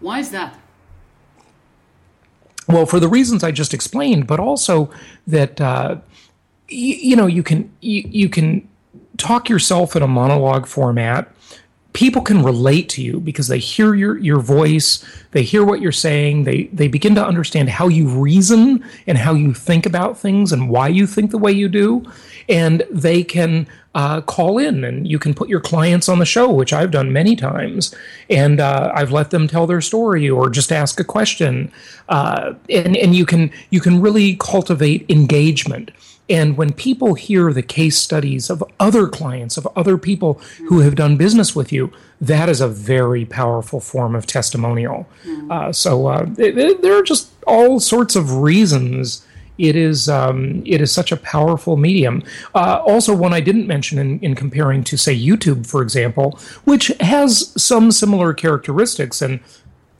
Why 0.01 0.19
is 0.19 0.31
that? 0.31 0.59
Well, 2.67 2.85
for 2.85 2.99
the 2.99 3.07
reasons 3.07 3.45
I 3.45 3.51
just 3.51 3.73
explained, 3.73 4.27
but 4.27 4.41
also 4.41 4.89
that 5.25 5.61
uh, 5.61 5.95
y- 6.69 6.99
you 7.09 7.15
know 7.15 7.27
you 7.27 7.41
can 7.43 7.71
you, 7.79 8.03
you 8.05 8.27
can 8.27 8.67
talk 9.15 9.47
yourself 9.47 9.95
in 9.95 10.03
a 10.03 10.07
monologue 10.07 10.67
format 10.67 11.31
people 11.97 12.21
can 12.21 12.43
relate 12.43 12.87
to 12.89 13.01
you 13.01 13.19
because 13.19 13.47
they 13.47 13.57
hear 13.57 13.95
your, 13.95 14.19
your 14.19 14.39
voice, 14.39 15.03
they 15.31 15.41
hear 15.41 15.65
what 15.65 15.81
you're 15.81 15.91
saying, 15.91 16.43
they, 16.43 16.65
they 16.65 16.87
begin 16.87 17.15
to 17.15 17.25
understand 17.25 17.67
how 17.67 17.87
you 17.87 18.07
reason 18.07 18.85
and 19.07 19.17
how 19.17 19.33
you 19.33 19.51
think 19.51 19.83
about 19.83 20.15
things 20.15 20.51
and 20.51 20.69
why 20.69 20.87
you 20.87 21.07
think 21.07 21.31
the 21.31 21.39
way 21.39 21.51
you 21.51 21.67
do. 21.67 22.05
And 22.47 22.83
they 22.91 23.23
can 23.23 23.65
uh, 23.95 24.21
call 24.21 24.59
in 24.59 24.83
and 24.83 25.07
you 25.07 25.17
can 25.17 25.33
put 25.33 25.49
your 25.49 25.59
clients 25.59 26.07
on 26.07 26.19
the 26.19 26.25
show, 26.25 26.51
which 26.51 26.71
I've 26.71 26.91
done 26.91 27.11
many 27.11 27.35
times. 27.35 27.95
And 28.29 28.59
uh, 28.59 28.91
I've 28.93 29.11
let 29.11 29.31
them 29.31 29.47
tell 29.47 29.65
their 29.65 29.81
story 29.81 30.29
or 30.29 30.51
just 30.51 30.71
ask 30.71 30.99
a 30.99 31.03
question. 31.03 31.71
Uh, 32.09 32.53
and, 32.69 32.95
and 32.95 33.15
you 33.15 33.25
can 33.25 33.49
you 33.71 33.81
can 33.81 33.99
really 33.99 34.35
cultivate 34.35 35.09
engagement. 35.09 35.89
And 36.29 36.57
when 36.57 36.73
people 36.73 37.13
hear 37.13 37.53
the 37.53 37.63
case 37.63 37.97
studies 37.97 38.49
of 38.49 38.63
other 38.79 39.07
clients, 39.07 39.57
of 39.57 39.67
other 39.75 39.97
people 39.97 40.35
who 40.67 40.81
have 40.81 40.95
done 40.95 41.15
business 41.17 41.55
with 41.55 41.71
you, 41.71 41.91
that 42.19 42.49
is 42.49 42.59
a 42.59 42.67
very 42.67 43.25
powerful 43.25 43.79
form 43.79 44.15
of 44.15 44.25
testimonial. 44.25 45.07
Mm. 45.23 45.51
Uh, 45.51 45.71
so 45.71 46.07
uh, 46.07 46.27
it, 46.37 46.57
it, 46.57 46.81
there 46.81 46.97
are 46.97 47.03
just 47.03 47.31
all 47.45 47.79
sorts 47.79 48.15
of 48.15 48.37
reasons 48.37 49.25
it 49.57 49.75
is 49.75 50.07
um, 50.07 50.61
it 50.67 50.81
is 50.81 50.91
such 50.91 51.11
a 51.11 51.17
powerful 51.17 51.77
medium. 51.77 52.23
Uh, 52.53 52.79
also, 52.85 53.15
one 53.15 53.33
I 53.33 53.39
didn't 53.39 53.65
mention 53.65 53.97
in, 53.97 54.19
in 54.19 54.35
comparing 54.35 54.83
to 54.83 54.97
say 54.97 55.17
YouTube, 55.17 55.65
for 55.65 55.81
example, 55.81 56.39
which 56.65 56.89
has 56.99 57.53
some 57.59 57.91
similar 57.91 58.35
characteristics 58.35 59.19
and 59.19 59.39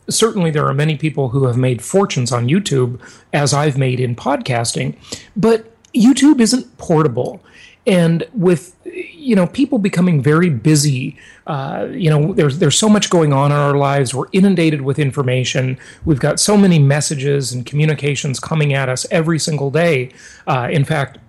certainly 0.10 0.52
there 0.52 0.66
are 0.66 0.74
many 0.74 0.98
people 0.98 1.30
who 1.30 1.46
have 1.46 1.58
made 1.58 1.82
fortunes 1.82 2.32
on 2.32 2.48
YouTube, 2.48 3.00
as 3.34 3.54
I've 3.54 3.78
made 3.78 4.00
in 4.00 4.16
podcasting, 4.16 4.96
but 5.36 5.77
YouTube 5.94 6.40
isn't 6.40 6.78
portable. 6.78 7.42
And 7.86 8.28
with 8.34 8.76
you 8.84 9.34
know 9.34 9.48
people 9.48 9.80
becoming 9.80 10.22
very 10.22 10.50
busy, 10.50 11.16
uh, 11.48 11.88
you 11.90 12.10
know 12.10 12.34
there's 12.34 12.60
there's 12.60 12.78
so 12.78 12.90
much 12.90 13.10
going 13.10 13.32
on 13.32 13.52
in 13.52 13.58
our 13.58 13.78
lives. 13.78 14.14
We're 14.14 14.28
inundated 14.34 14.82
with 14.82 15.00
information. 15.00 15.80
We've 16.04 16.20
got 16.20 16.42
so 16.42 16.58
many 16.58 16.80
messages 16.80 17.54
and 17.54 17.66
communications 17.66 18.42
coming 18.42 18.74
at 18.74 18.90
us 18.90 19.06
every 19.10 19.40
single 19.40 19.72
day. 19.72 20.12
Uh, 20.46 20.68
in 20.70 20.84
fact, 20.84 21.20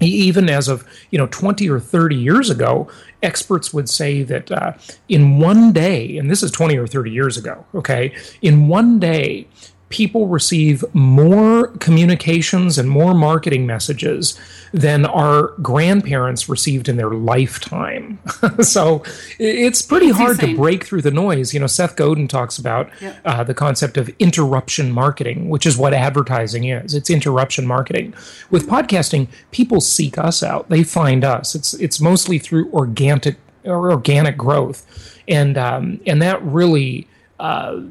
even 0.00 0.48
as 0.48 0.68
of 0.68 0.84
you 1.10 1.18
know 1.18 1.26
20 1.28 1.68
or 1.70 1.80
30 1.80 2.16
years 2.16 2.50
ago 2.50 2.88
experts 3.22 3.72
would 3.72 3.88
say 3.88 4.22
that 4.22 4.52
uh, 4.52 4.72
in 5.08 5.38
one 5.38 5.72
day 5.72 6.18
and 6.18 6.30
this 6.30 6.42
is 6.42 6.50
20 6.50 6.76
or 6.76 6.86
30 6.86 7.10
years 7.10 7.36
ago 7.36 7.64
okay 7.74 8.14
in 8.42 8.68
one 8.68 8.98
day 8.98 9.46
people 9.88 10.26
receive 10.26 10.84
more 10.94 11.68
communications 11.78 12.76
and 12.76 12.90
more 12.90 13.14
marketing 13.14 13.66
messages 13.66 14.38
than 14.72 15.06
our 15.06 15.48
grandparents 15.62 16.48
received 16.48 16.88
in 16.88 16.96
their 16.96 17.10
lifetime. 17.10 18.18
so 18.60 19.02
it's 19.38 19.82
pretty 19.82 20.08
it's 20.08 20.18
hard 20.18 20.32
insane. 20.32 20.50
to 20.50 20.56
break 20.56 20.84
through 20.84 21.02
the 21.02 21.10
noise. 21.10 21.54
You 21.54 21.60
know, 21.60 21.68
Seth 21.68 21.94
Godin 21.94 22.26
talks 22.26 22.58
about 22.58 22.90
yep. 23.00 23.16
uh, 23.24 23.44
the 23.44 23.54
concept 23.54 23.96
of 23.96 24.10
interruption 24.18 24.90
marketing, 24.90 25.48
which 25.48 25.66
is 25.66 25.76
what 25.78 25.94
advertising 25.94 26.64
is. 26.64 26.94
It's 26.94 27.08
interruption 27.08 27.66
marketing. 27.66 28.12
With 28.50 28.68
podcasting, 28.68 29.28
people 29.52 29.80
seek 29.80 30.18
us 30.18 30.42
out; 30.42 30.68
they 30.68 30.82
find 30.82 31.24
us. 31.24 31.54
It's 31.54 31.74
it's 31.74 32.00
mostly 32.00 32.38
through 32.38 32.70
organic 32.72 33.36
or 33.64 33.92
organic 33.92 34.36
growth, 34.36 34.84
and 35.28 35.56
um, 35.56 36.00
and 36.06 36.20
that 36.22 36.42
really. 36.42 37.08
Uh, 37.38 37.82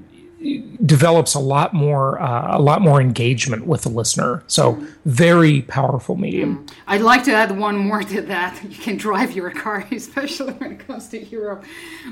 develops 0.86 1.34
a 1.34 1.40
lot 1.40 1.74
more 1.74 2.22
uh, 2.22 2.58
a 2.58 2.62
lot 2.62 2.82
more 2.82 3.02
engagement 3.02 3.66
with 3.66 3.84
the 3.84 3.90
listener. 3.90 4.44
So 4.48 4.82
very 5.06 5.62
powerful 5.64 6.16
medium. 6.16 6.66
Mm. 6.66 6.74
I'd 6.88 7.02
like 7.02 7.24
to 7.26 7.34
add 7.34 7.58
one 7.58 7.78
more 7.78 8.04
to 8.04 8.22
that. 8.22 8.62
You 8.76 8.82
can 8.82 8.98
drive 8.98 9.32
your 9.32 9.52
car, 9.52 9.88
especially 9.92 10.54
when 10.54 10.74
it 10.74 10.88
comes 10.88 11.08
to 11.10 11.24
Europe, 11.24 11.64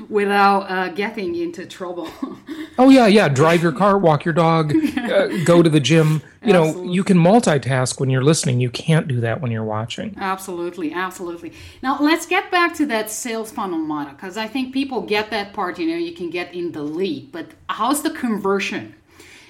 without 0.08 0.70
uh, 0.70 0.88
getting 0.88 1.34
into 1.34 1.66
trouble. 1.66 2.08
oh 2.78 2.88
yeah, 2.88 3.06
yeah. 3.06 3.28
Drive 3.28 3.62
your 3.62 3.72
car, 3.72 3.98
walk 3.98 4.24
your 4.24 4.34
dog, 4.34 4.74
uh, 4.96 5.28
go 5.44 5.62
to 5.62 5.68
the 5.68 5.80
gym. 5.80 6.22
You 6.44 6.54
absolutely. 6.54 6.86
know, 6.86 6.92
you 6.92 7.04
can 7.04 7.18
multitask 7.18 8.00
when 8.00 8.10
you're 8.10 8.22
listening. 8.22 8.60
You 8.60 8.70
can't 8.70 9.08
do 9.08 9.20
that 9.20 9.40
when 9.40 9.50
you're 9.50 9.64
watching. 9.64 10.14
Absolutely, 10.18 10.92
absolutely. 10.92 11.52
Now 11.82 11.98
let's 12.00 12.26
get 12.26 12.50
back 12.50 12.74
to 12.74 12.86
that 12.86 13.10
sales 13.10 13.50
funnel 13.50 13.78
model 13.78 14.12
because 14.12 14.36
I 14.36 14.46
think 14.46 14.72
people 14.74 15.02
get 15.02 15.30
that 15.30 15.52
part. 15.52 15.78
You 15.78 15.88
know, 15.88 15.96
you 15.96 16.12
can 16.12 16.30
get 16.30 16.54
in 16.54 16.72
the 16.72 16.82
lead, 16.82 17.32
but 17.32 17.46
how's 17.68 18.02
the 18.02 18.10
conversion 18.10 18.94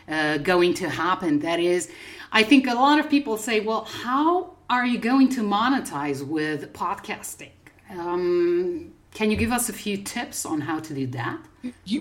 uh, 0.09 0.39
going 0.39 0.75
to 0.75 0.89
happen? 0.89 1.41
That 1.41 1.61
is, 1.61 1.91
I 2.33 2.43
think 2.43 2.67
a 2.67 2.75
lot 2.75 2.99
of 2.99 3.11
people 3.11 3.37
say, 3.37 3.61
well, 3.61 3.85
how 3.85 4.55
are 4.71 4.87
you 4.87 4.99
going 4.99 5.29
to 5.31 5.41
monetize 5.43 6.27
with 6.27 6.73
podcasting? 6.73 7.51
Um, 7.91 8.93
can 9.15 9.31
you 9.31 9.37
give 9.37 9.53
us 9.53 9.69
a 9.69 9.73
few 9.73 9.97
tips 9.97 10.45
on 10.45 10.61
how 10.63 10.81
to 10.81 10.93
do 10.93 11.07
that? 11.09 11.39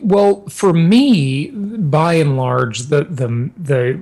Well, 0.02 0.48
for 0.50 0.74
me, 0.74 1.52
by 1.52 2.16
and 2.16 2.36
large, 2.36 2.88
the 2.88 3.06
the 3.06 3.52
the 3.56 4.02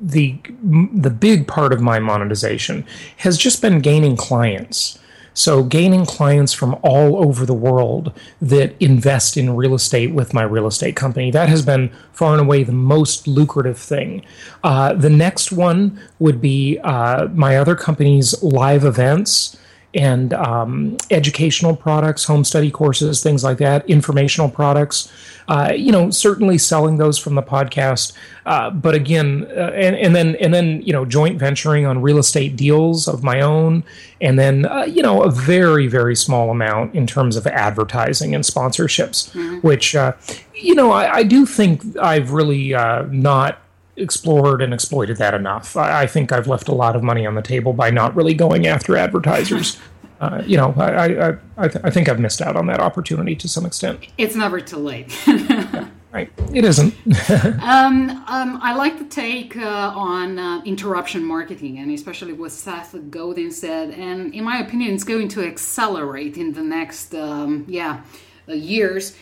the 0.00 0.38
the 0.62 1.10
big 1.10 1.46
part 1.46 1.72
of 1.72 1.80
my 1.80 1.98
monetization 1.98 2.86
has 3.18 3.36
just 3.36 3.60
been 3.60 3.80
gaining 3.80 4.16
clients. 4.16 4.98
So, 5.32 5.62
gaining 5.62 6.06
clients 6.06 6.52
from 6.52 6.76
all 6.82 7.24
over 7.24 7.46
the 7.46 7.54
world 7.54 8.12
that 8.42 8.74
invest 8.80 9.36
in 9.36 9.54
real 9.54 9.74
estate 9.74 10.12
with 10.12 10.34
my 10.34 10.42
real 10.42 10.66
estate 10.66 10.96
company, 10.96 11.30
that 11.30 11.48
has 11.48 11.64
been 11.64 11.90
far 12.12 12.32
and 12.32 12.40
away 12.40 12.64
the 12.64 12.72
most 12.72 13.28
lucrative 13.28 13.78
thing. 13.78 14.24
Uh, 14.64 14.92
the 14.92 15.08
next 15.08 15.52
one 15.52 16.00
would 16.18 16.40
be 16.40 16.78
uh, 16.82 17.28
my 17.28 17.56
other 17.56 17.76
company's 17.76 18.42
live 18.42 18.84
events 18.84 19.56
and 19.94 20.32
um, 20.34 20.96
educational 21.10 21.74
products, 21.74 22.24
home 22.24 22.44
study 22.44 22.70
courses, 22.70 23.22
things 23.22 23.42
like 23.42 23.58
that, 23.58 23.88
informational 23.88 24.48
products. 24.48 25.12
Uh, 25.48 25.72
you 25.74 25.90
know, 25.90 26.10
certainly 26.10 26.56
selling 26.56 26.96
those 26.98 27.18
from 27.18 27.34
the 27.34 27.42
podcast, 27.42 28.12
uh, 28.46 28.70
but 28.70 28.94
again, 28.94 29.48
uh, 29.50 29.72
and, 29.74 29.96
and 29.96 30.14
then 30.14 30.36
and 30.36 30.54
then 30.54 30.80
you 30.82 30.92
know, 30.92 31.04
joint 31.04 31.40
venturing 31.40 31.84
on 31.86 32.00
real 32.00 32.18
estate 32.18 32.54
deals 32.54 33.08
of 33.08 33.24
my 33.24 33.40
own, 33.40 33.82
and 34.20 34.38
then 34.38 34.64
uh, 34.66 34.82
you 34.82 35.02
know, 35.02 35.22
a 35.22 35.30
very 35.30 35.88
very 35.88 36.14
small 36.14 36.50
amount 36.50 36.94
in 36.94 37.04
terms 37.04 37.34
of 37.34 37.48
advertising 37.48 38.32
and 38.32 38.44
sponsorships, 38.44 39.32
mm-hmm. 39.32 39.56
which 39.66 39.96
uh, 39.96 40.12
you 40.54 40.76
know, 40.76 40.92
I, 40.92 41.16
I, 41.16 41.22
do 41.24 41.44
think 41.44 41.96
I've 41.98 42.30
really 42.30 42.72
uh, 42.72 43.06
not 43.10 43.58
explored 43.96 44.62
and 44.62 44.72
exploited 44.72 45.16
that 45.18 45.34
enough. 45.34 45.76
I, 45.76 46.02
I, 46.02 46.06
think 46.06 46.32
I've 46.32 46.46
left 46.46 46.68
a 46.68 46.74
lot 46.74 46.96
of 46.96 47.02
money 47.02 47.26
on 47.26 47.34
the 47.34 47.42
table 47.42 47.72
by 47.72 47.90
not 47.90 48.14
really 48.14 48.34
going 48.34 48.66
after 48.66 48.96
advertisers. 48.96 49.78
Uh, 50.20 50.42
you 50.46 50.54
know, 50.54 50.74
I 50.76 51.30
I, 51.30 51.36
I, 51.56 51.68
th- 51.68 51.82
I, 51.82 51.88
think 51.88 52.10
I've 52.10 52.20
missed 52.20 52.42
out 52.42 52.54
on 52.54 52.66
that 52.66 52.78
opportunity 52.78 53.34
to 53.36 53.48
some 53.48 53.64
extent. 53.64 54.06
It's 54.18 54.36
never 54.36 54.60
too 54.60 54.76
late. 54.76 55.16
yeah, 55.26 55.88
right, 56.12 56.30
it 56.52 56.62
isn't. 56.62 56.94
um, 57.62 58.10
um, 58.28 58.60
I 58.62 58.74
like 58.74 58.98
to 58.98 59.06
take 59.06 59.56
uh, 59.56 59.92
on 59.96 60.38
uh, 60.38 60.60
interruption 60.66 61.24
marketing, 61.24 61.78
and 61.78 61.90
especially 61.90 62.34
what 62.34 62.52
Seth 62.52 62.94
Godin 63.08 63.50
said. 63.50 63.92
And 63.92 64.34
in 64.34 64.44
my 64.44 64.58
opinion, 64.58 64.92
it's 64.92 65.04
going 65.04 65.28
to 65.28 65.42
accelerate 65.42 66.36
in 66.36 66.52
the 66.52 66.62
next, 66.62 67.14
um, 67.14 67.64
yeah, 67.66 68.02
uh, 68.46 68.52
years. 68.52 69.16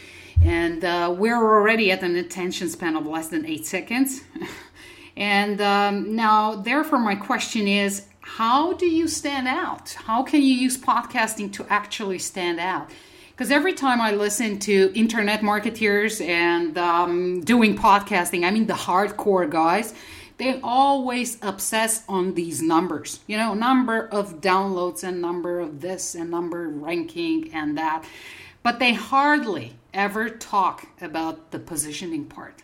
And 0.44 0.84
uh, 0.84 1.14
we're 1.16 1.36
already 1.36 1.90
at 1.90 2.02
an 2.02 2.16
attention 2.16 2.68
span 2.68 2.96
of 2.96 3.06
less 3.06 3.28
than 3.28 3.44
eight 3.46 3.66
seconds. 3.66 4.22
And 5.18 5.60
um, 5.60 6.14
now, 6.14 6.54
therefore, 6.54 7.00
my 7.00 7.16
question 7.16 7.66
is 7.66 8.06
how 8.20 8.74
do 8.74 8.86
you 8.86 9.08
stand 9.08 9.48
out? 9.48 9.94
How 10.04 10.22
can 10.22 10.42
you 10.42 10.54
use 10.54 10.78
podcasting 10.78 11.52
to 11.54 11.66
actually 11.68 12.20
stand 12.20 12.60
out? 12.60 12.88
Because 13.30 13.50
every 13.50 13.72
time 13.72 14.00
I 14.00 14.12
listen 14.12 14.60
to 14.60 14.92
internet 14.94 15.40
marketeers 15.40 16.24
and 16.24 16.78
um, 16.78 17.40
doing 17.40 17.76
podcasting, 17.76 18.44
I 18.44 18.52
mean 18.52 18.66
the 18.66 18.74
hardcore 18.74 19.50
guys, 19.50 19.92
they 20.36 20.60
always 20.62 21.38
obsess 21.42 22.04
on 22.08 22.34
these 22.34 22.62
numbers. 22.62 23.18
You 23.26 23.38
know, 23.38 23.54
number 23.54 24.06
of 24.08 24.40
downloads 24.40 25.02
and 25.02 25.20
number 25.20 25.58
of 25.58 25.80
this 25.80 26.14
and 26.14 26.30
number 26.30 26.68
ranking 26.68 27.52
and 27.52 27.76
that. 27.76 28.04
But 28.62 28.78
they 28.78 28.94
hardly 28.94 29.74
ever 29.98 30.30
talk 30.30 30.86
about 31.02 31.50
the 31.50 31.58
positioning 31.58 32.24
part. 32.24 32.62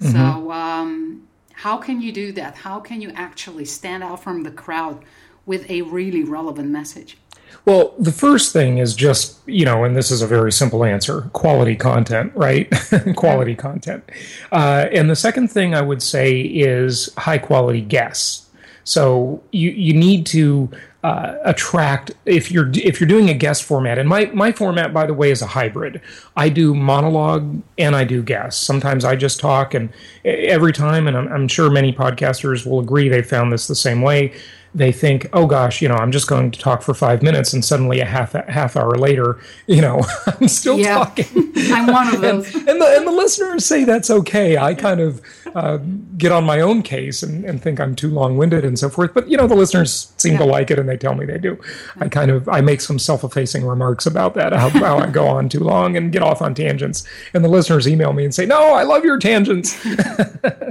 Mm-hmm. 0.00 0.12
So, 0.12 0.52
um, 0.52 1.28
how 1.52 1.78
can 1.78 2.02
you 2.02 2.12
do 2.12 2.32
that? 2.32 2.56
How 2.56 2.80
can 2.80 3.00
you 3.00 3.10
actually 3.14 3.64
stand 3.64 4.02
out 4.02 4.22
from 4.22 4.42
the 4.42 4.50
crowd 4.50 5.02
with 5.46 5.70
a 5.70 5.82
really 5.82 6.22
relevant 6.22 6.68
message? 6.68 7.16
Well, 7.64 7.94
the 7.98 8.12
first 8.12 8.52
thing 8.52 8.78
is 8.78 8.94
just, 8.94 9.38
you 9.46 9.64
know, 9.64 9.84
and 9.84 9.96
this 9.96 10.10
is 10.10 10.20
a 10.20 10.26
very 10.26 10.52
simple 10.52 10.84
answer 10.84 11.22
quality 11.32 11.76
content, 11.76 12.32
right? 12.34 12.70
quality 13.16 13.52
yeah. 13.52 13.56
content. 13.56 14.04
Uh, 14.52 14.86
and 14.92 15.08
the 15.08 15.16
second 15.16 15.48
thing 15.48 15.74
I 15.74 15.80
would 15.80 16.02
say 16.02 16.40
is 16.40 17.12
high 17.16 17.38
quality 17.38 17.80
guests. 17.80 18.46
So 18.84 19.42
you, 19.52 19.70
you 19.70 19.94
need 19.94 20.26
to 20.26 20.70
uh, 21.06 21.38
attract 21.44 22.10
if 22.24 22.50
you're 22.50 22.68
if 22.74 23.00
you're 23.00 23.06
doing 23.06 23.30
a 23.30 23.34
guest 23.34 23.62
format 23.62 23.96
and 23.96 24.08
my 24.08 24.24
my 24.34 24.50
format 24.50 24.92
by 24.92 25.06
the 25.06 25.14
way 25.14 25.30
is 25.30 25.40
a 25.40 25.46
hybrid. 25.46 26.00
I 26.36 26.48
do 26.48 26.74
monologue 26.74 27.62
and 27.78 27.94
i 27.94 28.02
do 28.02 28.24
guests. 28.24 28.60
Sometimes 28.60 29.04
i 29.04 29.14
just 29.14 29.38
talk 29.38 29.72
and 29.72 29.88
every 30.24 30.72
time 30.72 31.06
and 31.06 31.16
i'm, 31.16 31.28
I'm 31.28 31.46
sure 31.46 31.70
many 31.70 31.92
podcasters 31.92 32.66
will 32.66 32.80
agree 32.80 33.08
they 33.08 33.22
found 33.22 33.52
this 33.52 33.68
the 33.68 33.76
same 33.76 34.02
way 34.02 34.34
they 34.76 34.92
think, 34.92 35.26
oh 35.32 35.46
gosh, 35.46 35.80
you 35.80 35.88
know, 35.88 35.94
I'm 35.94 36.12
just 36.12 36.28
going 36.28 36.50
to 36.50 36.58
talk 36.58 36.82
for 36.82 36.92
five 36.92 37.22
minutes, 37.22 37.54
and 37.54 37.64
suddenly 37.64 38.00
a 38.00 38.04
half 38.04 38.34
a 38.34 38.42
half 38.50 38.76
hour 38.76 38.96
later, 38.96 39.40
you 39.66 39.80
know, 39.80 40.02
I'm 40.26 40.48
still 40.48 40.78
yeah. 40.78 40.96
talking. 40.96 41.52
I'm 41.56 41.86
one 41.86 42.14
of 42.14 42.20
those. 42.20 42.54
and, 42.54 42.68
and, 42.68 42.80
the 42.82 42.96
and 42.96 43.06
the 43.06 43.10
listeners 43.10 43.64
say 43.64 43.84
that's 43.84 44.10
okay. 44.10 44.58
I 44.58 44.74
kind 44.74 45.00
of 45.00 45.22
uh, 45.54 45.78
get 46.18 46.30
on 46.30 46.44
my 46.44 46.60
own 46.60 46.82
case 46.82 47.22
and, 47.22 47.44
and 47.46 47.62
think 47.62 47.80
I'm 47.80 47.96
too 47.96 48.10
long 48.10 48.36
winded 48.36 48.66
and 48.66 48.78
so 48.78 48.90
forth. 48.90 49.14
But 49.14 49.30
you 49.30 49.38
know, 49.38 49.46
the 49.46 49.54
listeners 49.54 50.12
seem 50.18 50.34
yeah. 50.34 50.40
to 50.40 50.44
like 50.44 50.70
it, 50.70 50.78
and 50.78 50.86
they 50.86 50.98
tell 50.98 51.14
me 51.14 51.24
they 51.24 51.38
do. 51.38 51.58
I 51.98 52.10
kind 52.10 52.30
of 52.30 52.46
I 52.46 52.60
make 52.60 52.82
some 52.82 52.98
self 52.98 53.24
effacing 53.24 53.64
remarks 53.64 54.04
about 54.04 54.34
that, 54.34 54.52
how, 54.52 54.68
how 54.68 54.98
I 54.98 55.06
go 55.06 55.26
on 55.26 55.48
too 55.48 55.60
long 55.60 55.96
and 55.96 56.12
get 56.12 56.22
off 56.22 56.42
on 56.42 56.54
tangents, 56.54 57.08
and 57.32 57.42
the 57.42 57.48
listeners 57.48 57.88
email 57.88 58.12
me 58.12 58.24
and 58.24 58.34
say, 58.34 58.44
no, 58.44 58.74
I 58.74 58.82
love 58.82 59.04
your 59.04 59.18
tangents. 59.18 59.72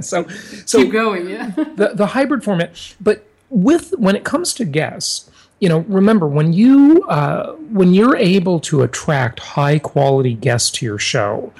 so 0.00 0.28
so 0.64 0.78
keep 0.78 0.92
going, 0.92 1.28
yeah. 1.28 1.50
the 1.50 1.90
the 1.94 2.06
hybrid 2.06 2.44
format, 2.44 2.94
but 3.00 3.26
with 3.50 3.90
when 3.98 4.16
it 4.16 4.24
comes 4.24 4.54
to 4.54 4.64
guests, 4.64 5.30
you 5.60 5.68
know, 5.68 5.80
remember 5.88 6.26
when 6.26 6.52
you 6.52 7.04
uh, 7.08 7.52
when 7.54 7.94
you're 7.94 8.16
able 8.16 8.60
to 8.60 8.82
attract 8.82 9.40
high 9.40 9.78
quality 9.78 10.34
guests 10.34 10.70
to 10.72 10.86
your 10.86 10.98
show, 10.98 11.52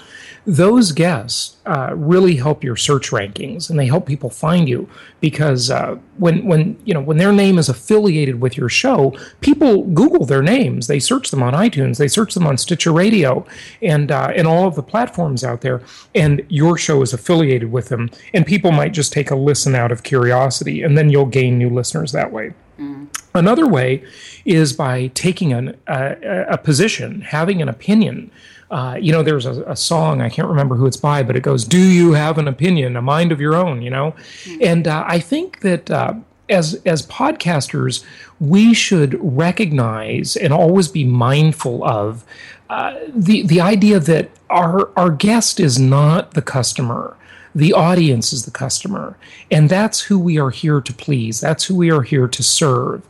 those 0.46 0.92
guests 0.92 1.56
uh, 1.66 1.92
really 1.96 2.36
help 2.36 2.62
your 2.62 2.76
search 2.76 3.10
rankings 3.10 3.68
and 3.68 3.76
they 3.76 3.86
help 3.86 4.06
people 4.06 4.30
find 4.30 4.68
you 4.68 4.88
because 5.20 5.70
uh, 5.72 5.96
when 6.18 6.46
when 6.46 6.78
you 6.84 6.94
know 6.94 7.00
when 7.00 7.16
their 7.16 7.32
name 7.32 7.58
is 7.58 7.68
affiliated 7.68 8.40
with 8.40 8.56
your 8.56 8.68
show, 8.68 9.12
people 9.40 9.82
Google 9.82 10.24
their 10.24 10.42
names, 10.42 10.86
they 10.86 11.00
search 11.00 11.30
them 11.30 11.42
on 11.42 11.52
iTunes, 11.52 11.98
they 11.98 12.06
search 12.06 12.34
them 12.34 12.46
on 12.46 12.56
Stitcher 12.58 12.92
Radio, 12.92 13.44
and 13.82 14.12
uh, 14.12 14.32
and 14.36 14.46
all 14.46 14.68
of 14.68 14.76
the 14.76 14.82
platforms 14.84 15.42
out 15.42 15.62
there, 15.62 15.82
and 16.14 16.46
your 16.48 16.78
show 16.78 17.02
is 17.02 17.12
affiliated 17.12 17.72
with 17.72 17.88
them, 17.88 18.08
and 18.32 18.46
people 18.46 18.70
might 18.70 18.92
just 18.92 19.12
take 19.12 19.32
a 19.32 19.36
listen 19.36 19.74
out 19.74 19.90
of 19.90 20.04
curiosity, 20.04 20.82
and 20.82 20.96
then 20.96 21.10
you'll 21.10 21.26
gain 21.26 21.58
new 21.58 21.70
listeners 21.70 22.12
that 22.12 22.30
way. 22.30 22.52
Mm. 22.78 23.08
Another 23.34 23.66
way 23.66 24.02
is 24.44 24.72
by 24.72 25.08
taking 25.08 25.52
an, 25.52 25.76
a, 25.86 26.46
a 26.50 26.58
position, 26.58 27.22
having 27.22 27.60
an 27.60 27.68
opinion. 27.68 28.30
Uh, 28.70 28.98
you 29.00 29.12
know, 29.12 29.22
there's 29.22 29.46
a, 29.46 29.62
a, 29.62 29.76
song, 29.76 30.20
I 30.20 30.28
can't 30.28 30.48
remember 30.48 30.74
who 30.74 30.86
it's 30.86 30.96
by, 30.96 31.22
but 31.22 31.36
it 31.36 31.42
goes, 31.42 31.64
Do 31.64 31.78
you 31.78 32.14
have 32.14 32.36
an 32.36 32.48
opinion, 32.48 32.96
a 32.96 33.02
mind 33.02 33.30
of 33.30 33.40
your 33.40 33.54
own? 33.54 33.80
You 33.80 33.90
know? 33.90 34.14
Mm-hmm. 34.42 34.62
And 34.62 34.88
uh, 34.88 35.04
I 35.06 35.20
think 35.20 35.60
that 35.60 35.88
uh, 35.88 36.14
as, 36.48 36.74
as 36.84 37.06
podcasters, 37.06 38.04
we 38.40 38.74
should 38.74 39.16
recognize 39.20 40.36
and 40.36 40.52
always 40.52 40.88
be 40.88 41.04
mindful 41.04 41.84
of 41.84 42.24
uh, 42.68 42.98
the, 43.08 43.46
the 43.46 43.60
idea 43.60 44.00
that 44.00 44.30
our, 44.50 44.90
our 44.98 45.10
guest 45.10 45.60
is 45.60 45.78
not 45.78 46.32
the 46.32 46.42
customer. 46.42 47.16
The 47.56 47.72
audience 47.72 48.34
is 48.34 48.44
the 48.44 48.50
customer. 48.50 49.16
And 49.50 49.70
that's 49.70 50.02
who 50.02 50.18
we 50.18 50.38
are 50.38 50.50
here 50.50 50.82
to 50.82 50.92
please. 50.92 51.40
That's 51.40 51.64
who 51.64 51.74
we 51.74 51.90
are 51.90 52.02
here 52.02 52.28
to 52.28 52.42
serve. 52.42 53.02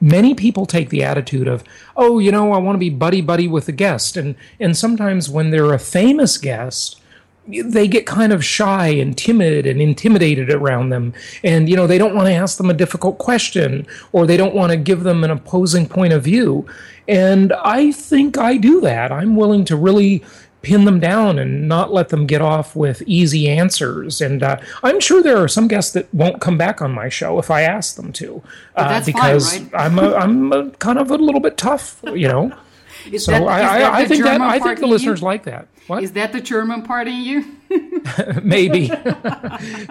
Many 0.00 0.34
people 0.34 0.64
take 0.64 0.88
the 0.88 1.04
attitude 1.04 1.46
of, 1.46 1.62
oh, 1.98 2.18
you 2.18 2.32
know, 2.32 2.54
I 2.54 2.58
want 2.58 2.76
to 2.76 2.80
be 2.80 2.88
buddy 2.88 3.20
buddy 3.20 3.46
with 3.46 3.66
the 3.66 3.72
guest. 3.72 4.16
And, 4.16 4.36
and 4.58 4.74
sometimes 4.74 5.28
when 5.28 5.50
they're 5.50 5.74
a 5.74 5.78
famous 5.78 6.38
guest, 6.38 6.98
they 7.46 7.86
get 7.86 8.06
kind 8.06 8.32
of 8.32 8.42
shy 8.42 8.88
and 8.88 9.18
timid 9.18 9.66
and 9.66 9.82
intimidated 9.82 10.50
around 10.50 10.90
them 10.90 11.12
and 11.42 11.68
you 11.68 11.74
know 11.74 11.86
they 11.86 11.98
don't 11.98 12.14
want 12.14 12.28
to 12.28 12.34
ask 12.34 12.58
them 12.58 12.70
a 12.70 12.74
difficult 12.74 13.18
question 13.18 13.86
or 14.12 14.26
they 14.26 14.36
don't 14.36 14.54
want 14.54 14.70
to 14.70 14.76
give 14.76 15.02
them 15.02 15.24
an 15.24 15.30
opposing 15.30 15.88
point 15.88 16.12
of 16.12 16.22
view 16.22 16.64
and 17.08 17.52
i 17.64 17.90
think 17.90 18.36
i 18.38 18.56
do 18.56 18.80
that 18.80 19.10
i'm 19.10 19.34
willing 19.34 19.64
to 19.64 19.74
really 19.74 20.22
pin 20.62 20.84
them 20.84 21.00
down 21.00 21.38
and 21.38 21.68
not 21.68 21.92
let 21.92 22.10
them 22.10 22.26
get 22.26 22.42
off 22.42 22.76
with 22.76 23.02
easy 23.06 23.48
answers. 23.48 24.20
And 24.20 24.42
uh, 24.42 24.58
I'm 24.82 25.00
sure 25.00 25.22
there 25.22 25.38
are 25.38 25.48
some 25.48 25.68
guests 25.68 25.92
that 25.92 26.12
won't 26.14 26.40
come 26.40 26.58
back 26.58 26.82
on 26.82 26.92
my 26.92 27.08
show 27.08 27.38
if 27.38 27.50
I 27.50 27.62
ask 27.62 27.96
them 27.96 28.12
to, 28.14 28.42
uh, 28.76 29.04
because 29.04 29.56
fine, 29.56 29.68
right? 29.70 29.82
I'm 29.82 29.98
a, 29.98 30.14
I'm 30.14 30.52
a, 30.52 30.70
kind 30.72 30.98
of 30.98 31.10
a 31.10 31.16
little 31.16 31.40
bit 31.40 31.56
tough, 31.56 32.00
you 32.04 32.28
know. 32.28 32.52
Is 33.10 33.24
so 33.24 33.32
that, 33.32 33.42
I, 33.44 33.80
I, 33.80 34.00
I 34.00 34.04
think 34.04 34.24
that 34.24 34.42
I 34.42 34.58
think 34.58 34.78
the 34.78 34.86
listeners 34.86 35.20
you? 35.20 35.26
like 35.26 35.44
that. 35.44 35.68
What? 35.86 36.02
Is 36.02 36.12
that 36.12 36.32
the 36.32 36.40
German 36.42 36.82
part 36.82 37.08
in 37.08 37.22
you? 37.22 37.56
maybe, 38.42 38.92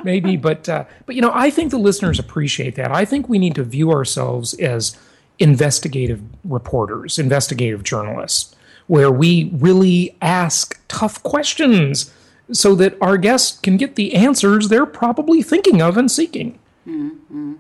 maybe, 0.03 0.37
but 0.37 0.69
uh, 0.69 0.85
but 1.07 1.15
you 1.15 1.21
know, 1.23 1.31
I 1.33 1.49
think 1.49 1.71
the 1.71 1.79
listeners 1.79 2.19
appreciate 2.19 2.75
that. 2.75 2.91
I 2.91 3.05
think 3.05 3.27
we 3.27 3.39
need 3.39 3.55
to 3.55 3.63
view 3.63 3.91
ourselves 3.91 4.53
as 4.55 4.95
investigative 5.39 6.21
reporters, 6.43 7.17
investigative 7.17 7.83
journalists 7.83 8.55
where 8.89 9.11
we 9.11 9.51
really 9.53 10.17
ask 10.19 10.81
tough 10.87 11.21
questions 11.21 12.11
so 12.51 12.73
that 12.73 12.97
our 12.99 13.17
guests 13.17 13.59
can 13.59 13.77
get 13.77 13.93
the 13.93 14.15
answers 14.15 14.67
they're 14.67 14.87
probably 14.87 15.43
thinking 15.43 15.79
of 15.79 15.95
and 15.95 16.11
seeking. 16.11 16.57
Mm-hmm. 16.87 17.53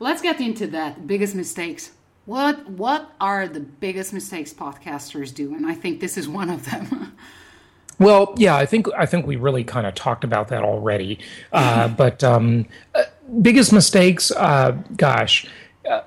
Let's 0.00 0.20
get 0.20 0.40
into 0.40 0.66
that. 0.66 1.06
Biggest 1.06 1.36
mistakes. 1.36 1.92
What 2.26 2.68
what 2.68 3.12
are 3.20 3.46
the 3.46 3.60
biggest 3.60 4.12
mistakes 4.12 4.52
podcasters 4.52 5.32
do? 5.32 5.54
And 5.54 5.64
I 5.64 5.74
think 5.74 6.00
this 6.00 6.18
is 6.18 6.28
one 6.28 6.50
of 6.50 6.68
them. 6.68 7.16
well, 8.00 8.34
yeah, 8.36 8.56
I 8.56 8.66
think 8.66 8.88
I 8.98 9.06
think 9.06 9.28
we 9.28 9.36
really 9.36 9.62
kind 9.62 9.86
of 9.86 9.94
talked 9.94 10.24
about 10.24 10.48
that 10.48 10.64
already. 10.64 11.20
Uh, 11.52 11.86
but 12.02 12.24
um, 12.24 12.66
uh, 12.96 13.04
biggest 13.42 13.72
mistakes, 13.72 14.32
uh, 14.32 14.72
gosh, 14.96 15.46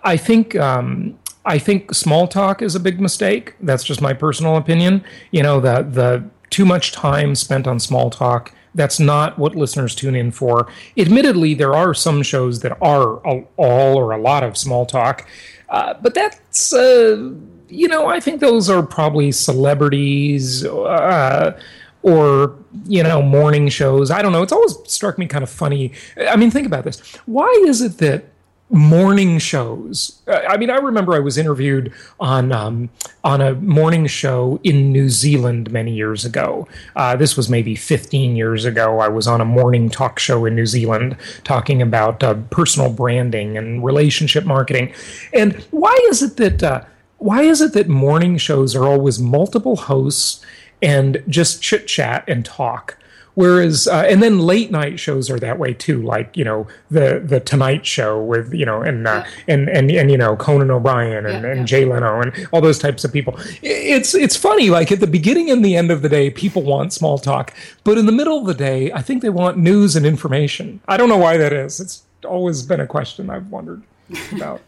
I 0.03 0.17
think 0.17 0.57
um, 0.57 1.17
I 1.47 1.57
think 1.59 1.93
small 1.93 2.27
talk 2.27 2.61
is 2.61 2.75
a 2.75 2.79
big 2.79 2.99
mistake. 2.99 3.55
That's 3.61 3.83
just 3.83 4.01
my 4.01 4.13
personal 4.13 4.57
opinion. 4.57 5.03
You 5.31 5.43
know, 5.43 5.61
the 5.61 5.81
the 5.81 6.29
too 6.49 6.65
much 6.65 6.91
time 6.91 7.35
spent 7.35 7.67
on 7.67 7.79
small 7.79 8.09
talk. 8.09 8.53
That's 8.75 8.99
not 8.99 9.39
what 9.39 9.55
listeners 9.55 9.95
tune 9.95 10.13
in 10.13 10.31
for. 10.31 10.67
Admittedly, 10.97 11.53
there 11.53 11.73
are 11.73 11.93
some 11.93 12.21
shows 12.21 12.59
that 12.59 12.77
are 12.81 13.15
all 13.25 13.97
or 13.97 14.11
a 14.11 14.21
lot 14.21 14.43
of 14.43 14.57
small 14.57 14.85
talk, 14.85 15.27
uh, 15.69 15.95
but 16.01 16.13
that's 16.13 16.73
uh, 16.73 17.31
you 17.69 17.87
know 17.87 18.07
I 18.07 18.19
think 18.19 18.41
those 18.41 18.69
are 18.69 18.83
probably 18.83 19.31
celebrities. 19.31 20.65
Uh, 20.65 21.59
or 22.03 22.55
you 22.85 23.01
know 23.01 23.23
morning 23.23 23.67
shows 23.67 24.11
i 24.11 24.21
don't 24.21 24.31
know 24.31 24.43
it's 24.43 24.53
always 24.53 24.77
struck 24.85 25.17
me 25.17 25.25
kind 25.25 25.43
of 25.43 25.49
funny 25.49 25.91
i 26.29 26.35
mean 26.35 26.51
think 26.51 26.67
about 26.67 26.83
this 26.83 26.99
why 27.25 27.47
is 27.65 27.81
it 27.81 27.97
that 27.97 28.23
morning 28.69 29.39
shows. 29.39 30.21
I 30.27 30.57
mean, 30.57 30.69
I 30.69 30.75
remember 30.75 31.13
I 31.13 31.19
was 31.19 31.37
interviewed 31.37 31.93
on 32.19 32.51
um, 32.51 32.89
on 33.23 33.41
a 33.41 33.53
morning 33.55 34.07
show 34.07 34.59
in 34.63 34.91
New 34.91 35.09
Zealand 35.09 35.71
many 35.71 35.93
years 35.93 36.25
ago. 36.25 36.67
Uh, 36.95 37.15
this 37.15 37.37
was 37.37 37.49
maybe 37.49 37.75
15 37.75 38.35
years 38.35 38.65
ago. 38.65 38.99
I 38.99 39.07
was 39.07 39.27
on 39.27 39.39
a 39.39 39.45
morning 39.45 39.89
talk 39.89 40.19
show 40.19 40.45
in 40.45 40.55
New 40.55 40.65
Zealand 40.65 41.15
talking 41.43 41.81
about 41.81 42.23
uh, 42.23 42.35
personal 42.49 42.91
branding 42.91 43.57
and 43.57 43.83
relationship 43.83 44.45
marketing. 44.45 44.93
And 45.33 45.55
why 45.71 45.97
is 46.09 46.21
it 46.21 46.37
that 46.37 46.63
uh, 46.63 46.83
why 47.19 47.43
is 47.43 47.61
it 47.61 47.73
that 47.73 47.87
morning 47.87 48.37
shows 48.37 48.75
are 48.75 48.85
always 48.85 49.19
multiple 49.19 49.75
hosts 49.75 50.45
and 50.81 51.23
just 51.27 51.61
chit 51.61 51.87
chat 51.87 52.23
and 52.27 52.43
talk? 52.43 52.97
Whereas, 53.37 53.87
uh, 53.87 54.03
and 54.09 54.23
then 54.23 54.39
late 54.39 54.71
night 54.71 54.99
shows 54.99 55.29
are 55.29 55.37
that 55.37 55.59
way 55.59 55.71
too, 55.71 56.01
like 56.01 56.35
you 56.35 56.43
know 56.43 56.65
the 56.89 57.21
the 57.23 57.39
Tonight 57.39 57.85
Show 57.85 58.19
with 58.19 58.51
you 58.51 58.65
know 58.65 58.81
and 58.81 59.07
uh, 59.07 59.23
yeah. 59.23 59.53
and, 59.53 59.69
and 59.69 59.91
and 59.91 60.09
you 60.09 60.17
know 60.17 60.35
Conan 60.35 60.71
O'Brien 60.71 61.23
and, 61.23 61.43
yeah, 61.43 61.51
and 61.51 61.59
yeah. 61.59 61.65
Jay 61.65 61.85
Leno 61.85 62.19
and 62.19 62.47
all 62.51 62.61
those 62.61 62.79
types 62.79 63.05
of 63.05 63.13
people. 63.13 63.37
It's 63.61 64.15
it's 64.15 64.35
funny, 64.35 64.71
like 64.71 64.91
at 64.91 65.01
the 65.01 65.05
beginning 65.05 65.51
and 65.51 65.63
the 65.63 65.75
end 65.75 65.91
of 65.91 66.01
the 66.01 66.09
day, 66.09 66.31
people 66.31 66.63
want 66.63 66.93
small 66.93 67.19
talk, 67.19 67.53
but 67.83 67.99
in 67.99 68.07
the 68.07 68.11
middle 68.11 68.39
of 68.39 68.47
the 68.47 68.55
day, 68.55 68.91
I 68.91 69.03
think 69.03 69.21
they 69.21 69.29
want 69.29 69.55
news 69.55 69.95
and 69.95 70.03
information. 70.03 70.79
I 70.87 70.97
don't 70.97 71.07
know 71.07 71.17
why 71.17 71.37
that 71.37 71.53
is. 71.53 71.79
It's 71.79 72.01
always 72.25 72.63
been 72.63 72.79
a 72.79 72.87
question 72.87 73.29
I've 73.29 73.51
wondered 73.51 73.83
about. 74.31 74.61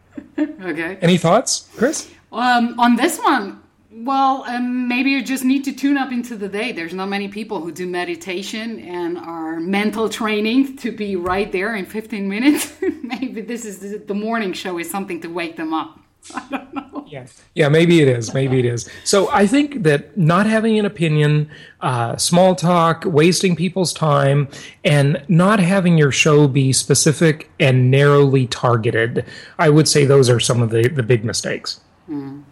okay. 0.38 0.96
Any 1.02 1.18
thoughts, 1.18 1.68
Krisz? 1.76 2.10
Um, 2.32 2.80
on 2.80 2.96
this 2.96 3.18
one, 3.18 3.60
well, 3.96 4.44
um, 4.48 4.88
maybe 4.88 5.10
you 5.10 5.22
just 5.22 5.44
need 5.44 5.64
to 5.64 5.72
tune 5.72 5.96
up 5.96 6.10
into 6.10 6.36
the 6.36 6.48
day. 6.48 6.72
There's 6.72 6.92
not 6.92 7.08
many 7.08 7.28
people 7.28 7.60
who 7.60 7.70
do 7.70 7.86
meditation 7.86 8.80
and 8.80 9.16
are 9.16 9.60
mental 9.60 10.08
training 10.08 10.76
to 10.78 10.90
be 10.90 11.14
right 11.14 11.50
there 11.52 11.76
in 11.76 11.86
15 11.86 12.28
minutes. 12.28 12.72
maybe 13.02 13.40
this 13.40 13.64
is 13.64 14.04
the 14.04 14.14
morning 14.14 14.52
show 14.52 14.78
is 14.78 14.90
something 14.90 15.20
to 15.20 15.28
wake 15.28 15.56
them 15.56 15.72
up. 15.72 16.00
I 16.34 16.48
don't 16.50 16.74
know. 16.74 17.04
Yeah, 17.06 17.26
yeah, 17.54 17.68
maybe 17.68 18.00
it 18.00 18.08
is. 18.08 18.34
Maybe 18.34 18.58
it 18.58 18.64
is. 18.64 18.88
So 19.04 19.30
I 19.30 19.46
think 19.46 19.84
that 19.84 20.16
not 20.16 20.46
having 20.46 20.76
an 20.78 20.86
opinion, 20.86 21.48
uh, 21.80 22.16
small 22.16 22.56
talk, 22.56 23.04
wasting 23.06 23.54
people's 23.54 23.92
time, 23.92 24.48
and 24.82 25.22
not 25.28 25.60
having 25.60 25.98
your 25.98 26.10
show 26.10 26.48
be 26.48 26.72
specific 26.72 27.48
and 27.60 27.92
narrowly 27.92 28.48
targeted, 28.48 29.24
I 29.58 29.68
would 29.68 29.86
say 29.86 30.04
those 30.04 30.28
are 30.28 30.40
some 30.40 30.62
of 30.62 30.70
the, 30.70 30.88
the 30.88 31.04
big 31.04 31.24
mistakes. 31.24 31.80
Mm. 32.10 32.42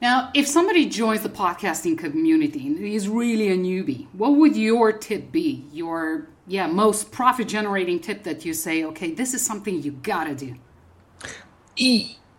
Now, 0.00 0.30
if 0.32 0.46
somebody 0.46 0.88
joins 0.88 1.22
the 1.22 1.28
podcasting 1.28 1.98
community 1.98 2.66
and 2.66 2.78
is 2.78 3.08
really 3.08 3.48
a 3.48 3.56
newbie, 3.56 4.06
what 4.12 4.30
would 4.36 4.56
your 4.56 4.92
tip 4.92 5.32
be? 5.32 5.64
Your 5.72 6.28
yeah, 6.46 6.66
most 6.66 7.10
profit 7.10 7.48
generating 7.48 8.00
tip 8.00 8.22
that 8.22 8.44
you 8.44 8.54
say, 8.54 8.84
okay, 8.84 9.12
this 9.12 9.34
is 9.34 9.44
something 9.44 9.82
you 9.82 9.92
gotta 9.92 10.34
do. 10.34 10.54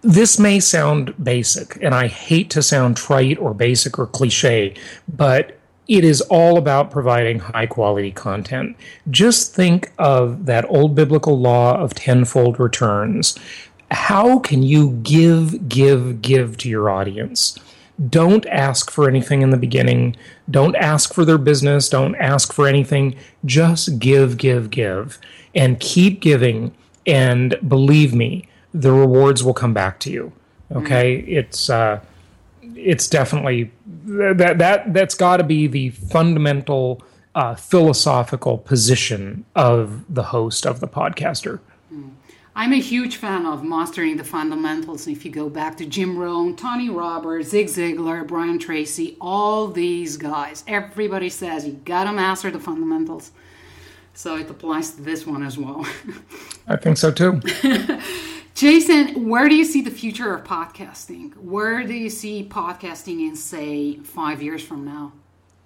This 0.01 0.39
may 0.39 0.59
sound 0.59 1.13
basic, 1.21 1.77
and 1.83 1.93
I 1.93 2.07
hate 2.07 2.49
to 2.51 2.63
sound 2.63 2.97
trite 2.97 3.37
or 3.37 3.53
basic 3.53 3.99
or 3.99 4.07
cliche, 4.07 4.73
but 5.13 5.59
it 5.89 6.03
is 6.05 6.21
all 6.21 6.57
about 6.57 6.91
providing 6.91 7.39
high 7.39 7.65
quality 7.65 8.11
content. 8.11 8.77
Just 9.09 9.53
think 9.53 9.91
of 9.97 10.45
that 10.45 10.65
old 10.69 10.95
biblical 10.95 11.37
law 11.39 11.75
of 11.77 11.93
tenfold 11.93 12.59
returns 12.59 13.37
how 13.91 14.39
can 14.39 14.63
you 14.63 14.91
give, 15.03 15.67
give, 15.69 16.21
give 16.21 16.57
to 16.57 16.69
your 16.69 16.89
audience? 16.89 17.57
Don't 18.09 18.45
ask 18.45 18.89
for 18.89 19.09
anything 19.09 19.41
in 19.41 19.49
the 19.49 19.57
beginning. 19.57 20.15
Don't 20.49 20.75
ask 20.75 21.13
for 21.13 21.25
their 21.25 21.37
business. 21.37 21.89
Don't 21.89 22.15
ask 22.15 22.53
for 22.53 22.67
anything. 22.67 23.15
Just 23.43 23.99
give, 23.99 24.37
give, 24.37 24.69
give, 24.69 25.19
and 25.53 25.79
keep 25.79 26.21
giving. 26.21 26.73
And 27.05 27.57
believe 27.67 28.13
me, 28.13 28.47
the 28.73 28.91
rewards 28.91 29.43
will 29.43 29.53
come 29.53 29.73
back 29.73 29.99
to 30.01 30.11
you. 30.11 30.31
Okay, 30.71 31.17
mm-hmm. 31.17 31.31
it's 31.31 31.69
uh, 31.69 31.99
it's 32.61 33.07
definitely 33.07 33.71
that 34.05 34.59
that 34.59 34.93
that's 34.93 35.15
got 35.15 35.37
to 35.37 35.43
be 35.43 35.65
the 35.65 35.89
fundamental 35.89 37.01
uh, 37.33 37.55
philosophical 37.55 38.57
position 38.59 39.45
of 39.55 40.05
the 40.13 40.23
host 40.23 40.65
of 40.67 40.79
the 40.79 40.87
podcaster. 40.87 41.59
I'm 42.55 42.73
a 42.73 42.79
huge 42.79 43.15
fan 43.15 43.45
of 43.45 43.63
mastering 43.63 44.17
the 44.17 44.23
fundamentals. 44.23 45.07
If 45.07 45.23
you 45.23 45.31
go 45.31 45.49
back 45.49 45.77
to 45.77 45.85
Jim 45.85 46.17
Rohn, 46.17 46.55
Tony 46.55 46.89
Robbins, 46.89 47.49
Zig 47.49 47.67
Ziglar, 47.67 48.27
Brian 48.27 48.59
Tracy, 48.59 49.15
all 49.21 49.67
these 49.67 50.17
guys, 50.17 50.63
everybody 50.67 51.29
says 51.29 51.65
you 51.65 51.73
gotta 51.85 52.11
master 52.11 52.51
the 52.51 52.59
fundamentals. 52.59 53.31
So 54.13 54.35
it 54.35 54.49
applies 54.49 54.91
to 54.91 55.01
this 55.01 55.25
one 55.25 55.43
as 55.43 55.57
well. 55.57 55.85
I 56.67 56.75
think 56.75 56.97
so 56.97 57.11
too. 57.11 57.41
Jason, 58.55 59.29
where 59.29 59.47
do 59.47 59.55
you 59.55 59.63
see 59.63 59.81
the 59.81 59.91
future 59.91 60.35
of 60.35 60.43
podcasting? 60.43 61.37
Where 61.37 61.85
do 61.85 61.93
you 61.93 62.09
see 62.09 62.43
podcasting 62.43 63.21
in, 63.21 63.37
say, 63.37 63.99
five 63.99 64.43
years 64.43 64.61
from 64.61 64.83
now? 64.83 65.13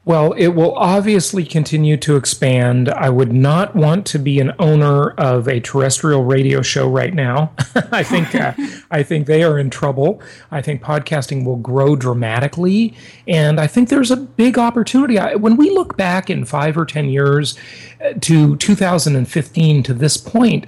Well, 0.06 0.34
it 0.34 0.50
will 0.50 0.76
obviously 0.76 1.46
continue 1.46 1.96
to 1.98 2.18
expand. 2.18 2.90
I 2.90 3.10
would 3.10 3.32
not 3.32 3.74
want 3.74 4.06
to 4.08 4.20
be 4.20 4.42
an 4.42 4.52
owner 4.60 5.12
of 5.12 5.48
a 5.48 5.62
terrestrial 5.62 6.26
radio 6.26 6.62
show 6.62 6.90
right 6.90 7.14
now. 7.14 7.54
I 7.92 8.04
think 8.04 8.36
uh, 8.36 8.54
I 8.92 9.02
think 9.02 9.28
they 9.28 9.44
are 9.44 9.58
in 9.58 9.70
trouble. 9.70 10.22
I 10.52 10.62
think 10.62 10.82
podcasting 10.82 11.46
will 11.46 11.56
grow 11.56 11.96
dramatically, 11.96 12.94
and 13.30 13.62
I 13.62 13.68
think 13.68 13.88
there's 13.88 14.12
a 14.12 14.18
big 14.18 14.60
opportunity. 14.60 15.18
I, 15.18 15.36
when 15.36 15.56
we 15.56 15.70
look 15.70 15.96
back 15.96 16.30
in 16.30 16.44
five 16.44 16.78
or 16.78 16.86
ten 16.86 17.08
years 17.08 17.58
uh, 18.04 18.12
to 18.22 18.58
2015 18.58 19.84
to 19.84 19.94
this 19.94 20.18
point, 20.18 20.68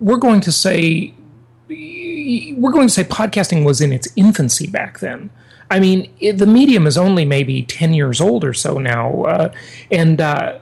we're 0.00 0.16
going 0.16 0.40
to 0.40 0.50
say 0.50 1.14
we're 1.68 2.72
going 2.72 2.88
to 2.88 2.92
say 2.92 3.04
podcasting 3.04 3.64
was 3.64 3.80
in 3.80 3.92
its 3.92 4.08
infancy 4.16 4.66
back 4.66 4.98
then. 4.98 5.30
I 5.72 5.80
mean, 5.80 6.12
it, 6.20 6.36
the 6.36 6.46
medium 6.46 6.86
is 6.86 6.98
only 6.98 7.24
maybe 7.24 7.62
10 7.62 7.94
years 7.94 8.20
old 8.20 8.44
or 8.44 8.52
so 8.52 8.76
now, 8.76 9.22
uh, 9.22 9.52
and 9.90 10.20
uh, 10.20 10.58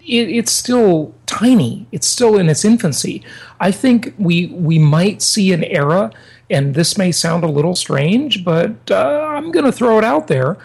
it, 0.00 0.28
it's 0.28 0.50
still 0.50 1.14
tiny. 1.26 1.86
It's 1.92 2.08
still 2.08 2.36
in 2.36 2.48
its 2.48 2.64
infancy. 2.64 3.22
I 3.60 3.70
think 3.70 4.12
we 4.18 4.46
we 4.46 4.80
might 4.80 5.22
see 5.22 5.52
an 5.52 5.62
era, 5.62 6.10
and 6.50 6.74
this 6.74 6.98
may 6.98 7.12
sound 7.12 7.44
a 7.44 7.48
little 7.48 7.76
strange, 7.76 8.44
but 8.44 8.74
uh, 8.90 9.28
I'm 9.30 9.52
going 9.52 9.64
to 9.64 9.70
throw 9.70 9.96
it 9.96 10.04
out 10.04 10.26
there, 10.26 10.58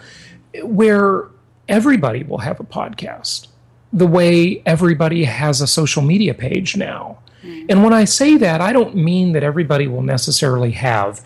where 0.64 1.28
everybody 1.68 2.24
will 2.24 2.38
have 2.38 2.58
a 2.58 2.64
podcast, 2.64 3.46
the 3.92 4.08
way 4.08 4.60
everybody 4.66 5.22
has 5.22 5.60
a 5.60 5.68
social 5.68 6.02
media 6.02 6.34
page 6.34 6.76
now. 6.76 7.18
Mm. 7.44 7.66
And 7.68 7.84
when 7.84 7.92
I 7.92 8.06
say 8.06 8.36
that, 8.38 8.60
I 8.60 8.72
don't 8.72 8.96
mean 8.96 9.34
that 9.34 9.44
everybody 9.44 9.86
will 9.86 10.02
necessarily 10.02 10.72
have 10.72 11.22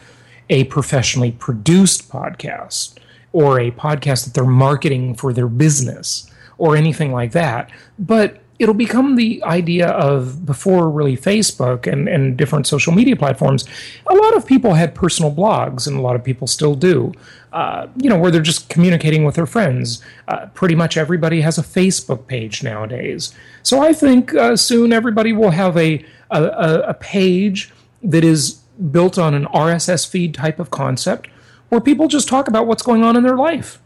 a 0.51 0.65
professionally 0.65 1.33
produced 1.33 2.09
podcast 2.11 2.95
or 3.33 3.61
a 3.61 3.71
podcast 3.71 4.25
that 4.25 4.35
they're 4.35 4.45
marketing 4.45 5.15
for 5.15 5.33
their 5.33 5.49
business 5.49 6.31
or 6.57 6.77
anything 6.77 7.13
like 7.13 7.33
that. 7.33 7.71
But 7.99 8.41
it'll 8.59 8.75
become 8.75 9.17
the 9.17 9.43
idea 9.45 9.89
of 9.89 10.45
before 10.45 10.91
really 10.91 11.17
Facebook 11.17 11.91
and, 11.91 12.09
and 12.09 12.37
different 12.37 12.67
social 12.67 12.93
media 12.93 13.17
platforms, 13.17 13.65
a 14.07 14.15
lot 14.15 14.37
of 14.37 14.47
people 14.47 14.75
had 14.75 14.95
personal 14.95 15.33
blogs, 15.33 15.87
and 15.87 15.97
a 15.97 16.01
lot 16.01 16.17
of 16.17 16.25
people 16.25 16.47
still 16.47 16.75
do, 16.75 17.13
uh, 17.53 17.87
you 17.97 18.11
know, 18.11 18.19
where 18.19 18.31
they're 18.31 18.41
just 18.43 18.69
communicating 18.69 19.25
with 19.25 19.37
their 19.37 19.47
friends. 19.47 20.03
Uh, 20.27 20.47
pretty 20.55 20.75
much 20.75 20.97
everybody 20.97 21.41
has 21.41 21.59
a 21.59 21.63
Facebook 21.63 22.27
page 22.27 22.63
nowadays. 22.63 23.33
So 23.63 23.81
I 23.81 23.93
think 23.93 24.35
uh, 24.35 24.57
soon 24.57 24.93
everybody 24.93 25.33
will 25.33 25.51
have 25.51 25.77
a, 25.77 26.05
a, 26.31 26.43
a 26.89 26.95
page 26.95 27.73
that 28.03 28.25
is 28.25 28.61
built 28.91 29.19
on 29.19 29.35
an 29.35 29.47
RSS 29.47 30.07
feed 30.09 30.35
type 30.35 30.59
of 30.59 30.71
concept 30.71 31.29
where 31.69 31.81
people 31.81 32.09
just 32.09 32.29
talk 32.29 32.49
about 32.49 32.67
what's 32.67 32.83
going 32.83 33.03
on 33.03 33.17
in 33.17 33.23
their 33.23 33.37
life. 33.37 33.81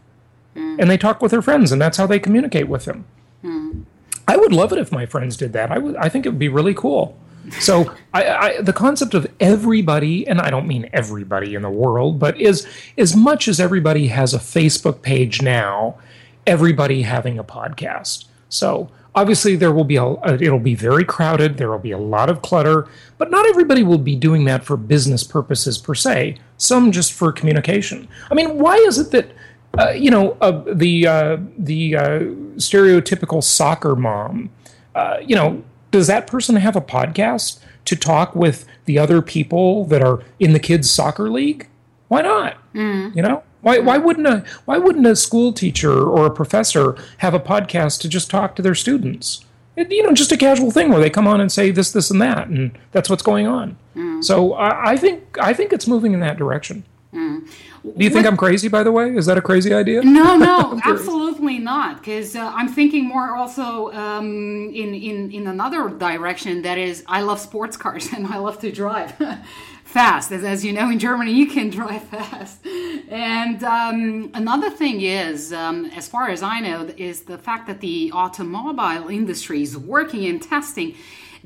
Mm. 0.55 0.79
And 0.79 0.89
they 0.89 0.97
talk 0.97 1.21
with 1.21 1.31
their 1.31 1.41
friends, 1.41 1.71
and 1.71 1.81
that's 1.81 1.97
how 1.97 2.07
they 2.07 2.19
communicate 2.19 2.67
with 2.67 2.85
them. 2.85 3.05
Mm. 3.43 3.85
I 4.27 4.37
would 4.37 4.53
love 4.53 4.71
it 4.71 4.79
if 4.79 4.91
my 4.91 5.05
friends 5.05 5.35
did 5.35 5.53
that. 5.53 5.71
I 5.71 5.77
would. 5.77 5.95
I 5.97 6.09
think 6.09 6.25
it 6.25 6.29
would 6.29 6.39
be 6.39 6.49
really 6.49 6.73
cool. 6.73 7.17
So, 7.59 7.93
I, 8.13 8.27
I, 8.27 8.61
the 8.61 8.71
concept 8.71 9.13
of 9.13 9.27
everybody, 9.41 10.25
and 10.25 10.39
I 10.39 10.49
don't 10.49 10.65
mean 10.65 10.89
everybody 10.93 11.55
in 11.55 11.61
the 11.61 11.69
world, 11.69 12.17
but 12.17 12.39
is 12.39 12.65
as 12.97 13.17
much 13.17 13.49
as 13.49 13.59
everybody 13.59 14.07
has 14.07 14.33
a 14.33 14.39
Facebook 14.39 15.01
page 15.01 15.41
now, 15.41 15.97
everybody 16.47 17.01
having 17.01 17.37
a 17.37 17.43
podcast. 17.43 18.25
So, 18.47 18.89
obviously 19.15 19.55
there 19.55 19.71
will 19.71 19.83
be 19.83 19.97
a 19.97 20.13
it'll 20.25 20.59
be 20.59 20.75
very 20.75 21.03
crowded. 21.05 21.57
There 21.57 21.69
will 21.69 21.79
be 21.79 21.91
a 21.91 21.97
lot 21.97 22.29
of 22.29 22.41
clutter 22.41 22.87
but 23.17 23.31
not 23.31 23.45
everybody 23.45 23.83
will 23.83 23.97
be 23.97 24.15
doing 24.15 24.45
that 24.45 24.63
for 24.63 24.77
business 24.77 25.23
purposes 25.23 25.77
per 25.77 25.95
se. 25.95 26.37
Some 26.57 26.91
just 26.91 27.13
for 27.13 27.31
communication. 27.31 28.07
I 28.31 28.33
mean 28.33 28.57
why 28.57 28.75
is 28.75 28.97
it 28.97 29.11
that 29.11 29.31
uh, 29.77 29.91
you 29.91 30.11
know 30.11 30.37
uh, 30.41 30.63
the 30.71 31.07
uh, 31.07 31.37
the 31.57 31.95
uh, 31.95 32.19
stereotypical 32.57 33.43
soccer 33.43 33.95
mom 33.95 34.49
uh, 34.95 35.17
you 35.21 35.35
know 35.35 35.63
does 35.91 36.07
that 36.07 36.27
person 36.27 36.55
have 36.55 36.75
a 36.75 36.81
podcast 36.81 37.59
to 37.85 37.95
talk 37.95 38.35
with 38.35 38.65
the 38.85 38.97
other 38.97 39.21
people 39.21 39.85
that 39.85 40.01
are 40.01 40.23
in 40.39 40.53
the 40.53 40.59
kids 40.59 40.89
soccer 40.89 41.29
league? 41.29 41.67
Why 42.07 42.21
not? 42.21 42.57
Mm. 42.73 43.15
you 43.15 43.21
know 43.21 43.43
why, 43.63 43.79
why 43.79 43.97
wouldn't 43.97 44.27
a 44.27 44.43
why 44.65 44.77
wouldn't 44.77 45.07
a 45.07 45.15
school 45.15 45.53
teacher 45.53 45.91
or 45.91 46.25
a 46.25 46.31
professor 46.31 46.95
have 47.19 47.33
a 47.33 47.39
podcast 47.39 48.01
to 48.01 48.09
just 48.09 48.29
talk 48.29 48.55
to 48.57 48.61
their 48.61 48.75
students? 48.75 49.45
It, 49.75 49.91
you 49.91 50.03
know, 50.03 50.13
just 50.13 50.31
a 50.31 50.37
casual 50.37 50.69
thing 50.69 50.89
where 50.89 50.99
they 50.99 51.09
come 51.09 51.27
on 51.27 51.41
and 51.41 51.51
say 51.51 51.71
this, 51.71 51.91
this, 51.91 52.11
and 52.11 52.21
that, 52.21 52.47
and 52.47 52.77
that's 52.91 53.09
what's 53.09 53.23
going 53.23 53.47
on. 53.47 53.75
Mm. 53.95 54.23
So 54.23 54.53
I, 54.53 54.91
I, 54.91 54.97
think 54.97 55.37
I 55.39 55.53
think 55.53 55.73
it's 55.73 55.87
moving 55.87 56.13
in 56.13 56.19
that 56.19 56.37
direction. 56.37 56.83
Mm. 57.11 57.47
Do 57.83 58.03
you 58.03 58.09
think 58.09 58.25
I'm 58.25 58.37
crazy? 58.37 58.67
By 58.67 58.83
the 58.83 58.91
way, 58.91 59.15
is 59.15 59.25
that 59.25 59.37
a 59.37 59.41
crazy 59.41 59.73
idea? 59.73 60.03
No, 60.03 60.37
no, 60.37 60.79
absolutely 60.85 61.59
not. 61.59 61.99
Because 61.99 62.35
uh, 62.35 62.51
I'm 62.53 62.67
thinking 62.67 63.07
more 63.07 63.35
also 63.35 63.91
um, 63.91 64.71
in 64.73 64.93
in 64.93 65.31
in 65.31 65.47
another 65.47 65.89
direction. 65.89 66.61
That 66.61 66.77
is, 66.77 67.03
I 67.07 67.21
love 67.21 67.39
sports 67.39 67.77
cars 67.77 68.11
and 68.15 68.27
I 68.27 68.37
love 68.37 68.59
to 68.59 68.71
drive. 68.71 69.13
fast. 69.83 70.31
As, 70.31 70.43
as 70.43 70.65
you 70.65 70.73
know, 70.73 70.89
in 70.89 70.99
Germany, 70.99 71.33
you 71.33 71.47
can 71.47 71.69
drive 71.69 72.03
fast. 72.09 72.65
And 72.65 73.63
um, 73.63 74.31
another 74.33 74.69
thing 74.69 75.01
is, 75.01 75.53
um, 75.53 75.85
as 75.85 76.07
far 76.07 76.29
as 76.29 76.41
I 76.41 76.59
know, 76.59 76.89
is 76.97 77.23
the 77.23 77.37
fact 77.37 77.67
that 77.67 77.81
the 77.81 78.11
automobile 78.13 79.07
industry 79.09 79.61
is 79.61 79.77
working 79.77 80.25
and 80.25 80.41
testing 80.41 80.95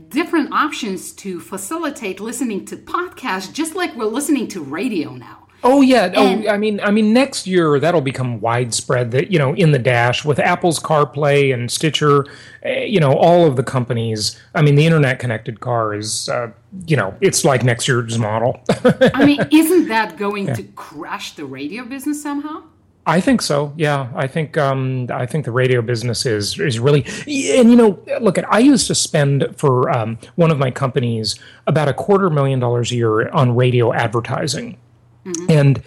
different 0.10 0.54
options 0.54 1.12
to 1.12 1.40
facilitate 1.40 2.20
listening 2.20 2.66
to 2.66 2.78
podcasts, 2.78 3.52
just 3.52 3.76
like 3.76 3.96
we're 3.96 4.06
listening 4.06 4.48
to 4.50 4.64
radio 4.64 5.14
now. 5.14 5.47
Oh 5.64 5.82
yeah. 5.82 6.12
Oh, 6.16 6.26
and, 6.26 6.46
oh, 6.46 6.50
I 6.50 6.58
mean, 6.58 6.80
I 6.82 6.92
mean, 6.92 7.14
next 7.14 7.48
year 7.48 7.80
that'll 7.80 8.02
become 8.02 8.40
widespread. 8.40 9.12
That 9.12 9.32
you 9.32 9.40
know, 9.40 9.54
in 9.54 9.72
the 9.72 9.80
dash 9.80 10.24
with 10.24 10.40
Apple's 10.40 10.80
CarPlay 10.80 11.54
and 11.54 11.72
Stitcher, 11.72 12.26
uh, 12.66 12.70
you 12.70 13.00
know, 13.00 13.14
all 13.14 13.46
of 13.46 13.56
the 13.56 13.64
companies. 13.64 14.40
I 14.54 14.62
mean, 14.62 14.76
the 14.76 14.86
internet 14.86 15.20
connected 15.20 15.60
car 15.60 15.94
is, 15.94 16.30
uh, 16.30 16.52
you 16.86 16.96
know, 16.96 17.16
it's 17.22 17.44
like 17.44 17.64
next 17.64 17.88
year's 17.88 18.18
model. 18.20 18.62
I 19.14 19.26
mean, 19.26 19.40
isn't 19.52 19.88
that 19.88 20.18
going 20.18 20.48
yeah. 20.48 20.54
to 20.56 20.64
crash 20.64 21.34
the 21.34 21.46
radio 21.46 21.86
business 21.86 22.22
somehow? 22.22 22.64
I 23.08 23.22
think 23.22 23.42
so. 23.42 23.74
Yeah, 23.78 24.10
I 24.16 24.28
think 24.28 24.58
um, 24.58 25.08
I 25.10 25.26
think 25.26 25.46
the 25.46 25.52
radio 25.52 25.82
business 25.82 26.26
is 26.26 26.60
is 26.60 26.78
really 26.78 27.06
and 27.28 27.72
you 27.72 27.76
know 27.78 28.00
look 28.20 28.38
at 28.38 28.52
I 28.52 28.60
used 28.60 28.86
to 28.88 28.96
spend 28.96 29.56
for 29.56 29.90
um, 29.90 30.20
one 30.36 30.52
of 30.52 30.60
my 30.60 30.72
companies 30.72 31.40
about 31.66 31.88
a 31.88 31.94
quarter 31.94 32.30
million 32.30 32.60
dollars 32.60 32.92
a 32.92 32.96
year 32.96 33.30
on 33.30 33.56
radio 33.56 33.94
advertising 33.94 34.78
Mm-hmm. 35.28 35.52
And 35.52 35.84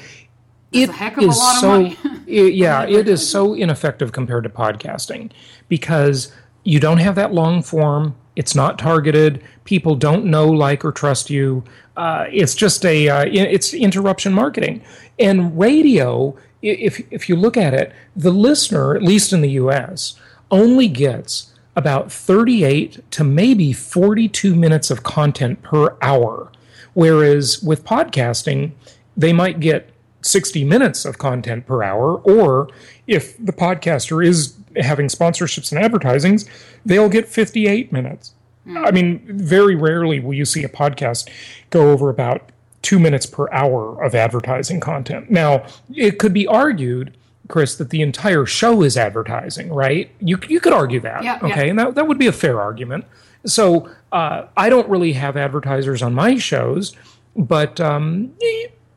it 0.73 0.91
is 1.19 1.61
so 1.61 1.81
it, 2.27 2.55
yeah 2.55 2.85
it 2.87 3.09
is 3.09 3.29
so 3.29 3.55
ineffective 3.55 4.13
compared 4.13 4.45
to 4.45 4.51
podcasting 4.51 5.31
because 5.69 6.33
you 6.63 6.79
don't 6.79 6.99
have 6.99 7.15
that 7.15 7.33
long 7.33 7.63
form. 7.63 8.15
It's 8.37 8.55
not 8.55 8.79
targeted. 8.79 9.43
People 9.65 9.95
don't 9.95 10.27
know 10.27 10.47
like 10.49 10.85
or 10.85 10.93
trust 10.93 11.31
you. 11.31 11.65
Uh, 11.97 12.27
it's 12.31 12.55
just 12.55 12.85
a 12.85 13.09
uh, 13.09 13.25
it's 13.27 13.75
interruption 13.75 14.33
marketing. 14.33 14.83
And 15.19 15.59
radio 15.59 16.37
if 16.63 17.01
if 17.11 17.29
you 17.29 17.37
look 17.37 17.57
at 17.57 17.73
it 17.73 17.93
the 18.15 18.31
listener 18.31 18.95
at 18.95 19.03
least 19.03 19.33
in 19.33 19.41
the 19.41 19.49
us 19.49 20.21
only 20.51 20.89
gets 20.89 21.55
about 21.77 22.13
38 22.13 23.11
to 23.13 23.25
maybe 23.25 23.73
42 23.73 24.55
minutes 24.55 24.91
of 24.91 25.03
content 25.03 25.63
per 25.63 25.97
hour. 26.03 26.51
Whereas 26.95 27.63
with 27.63 27.85
podcasting 27.85 28.73
they 29.17 29.33
might 29.33 29.61
get 29.61 29.91
60 30.23 30.65
minutes 30.65 31.05
of 31.05 31.19
content 31.19 31.67
per 31.67 31.83
hour, 31.83 32.17
or 32.19 32.69
if 33.07 33.37
the 33.39 33.53
podcaster 33.53 34.25
is 34.25 34.55
having 34.77 35.07
sponsorships 35.07 35.73
and 35.73 35.83
advertisings, 35.83 36.49
they'll 36.85 37.09
get 37.09 37.29
58 37.29 37.93
minutes. 37.93 38.35
Mm. 38.67 38.87
I 38.87 38.91
mean, 38.91 39.23
very 39.27 39.75
rarely 39.75 40.21
will 40.21 40.35
you 40.35 40.45
see 40.45 40.65
a 40.65 40.69
podcast 40.69 41.29
go 41.71 41.91
over 41.91 42.11
about 42.11 42.51
two 42.83 42.99
minutes 42.99 43.27
per 43.27 43.51
hour 43.53 44.03
of 44.03 44.15
advertising 44.15 44.81
content. 44.81 45.31
Now, 45.31 45.67
it 45.95 46.19
could 46.19 46.33
be 46.33 46.47
argued, 46.47 47.17
Krisz, 47.49 47.77
that 47.79 47.91
the 47.91 48.01
entire 48.01 48.47
show 48.47 48.83
is 48.83 48.97
advertising, 48.97 49.71
right? 49.71 50.11
You, 50.21 50.39
you 50.49 50.61
could 50.61 50.73
argue 50.73 51.01
that, 51.01 51.23
yeah, 51.23 51.39
okay? 51.43 51.65
Yeah. 51.65 51.71
And 51.71 51.79
that, 51.79 51.95
that 51.97 52.07
would 52.07 52.19
be 52.19 52.27
a 52.27 52.33
fair 52.33 52.61
argument. 52.61 53.05
So 53.45 53.91
uh, 54.13 54.47
I 54.57 54.69
don't 54.69 54.89
really 54.89 55.13
have 55.15 55.37
advertisers 55.37 56.03
on 56.03 56.15
my 56.15 56.37
shows, 56.37 56.95
but 57.37 57.81
um, 57.81 58.33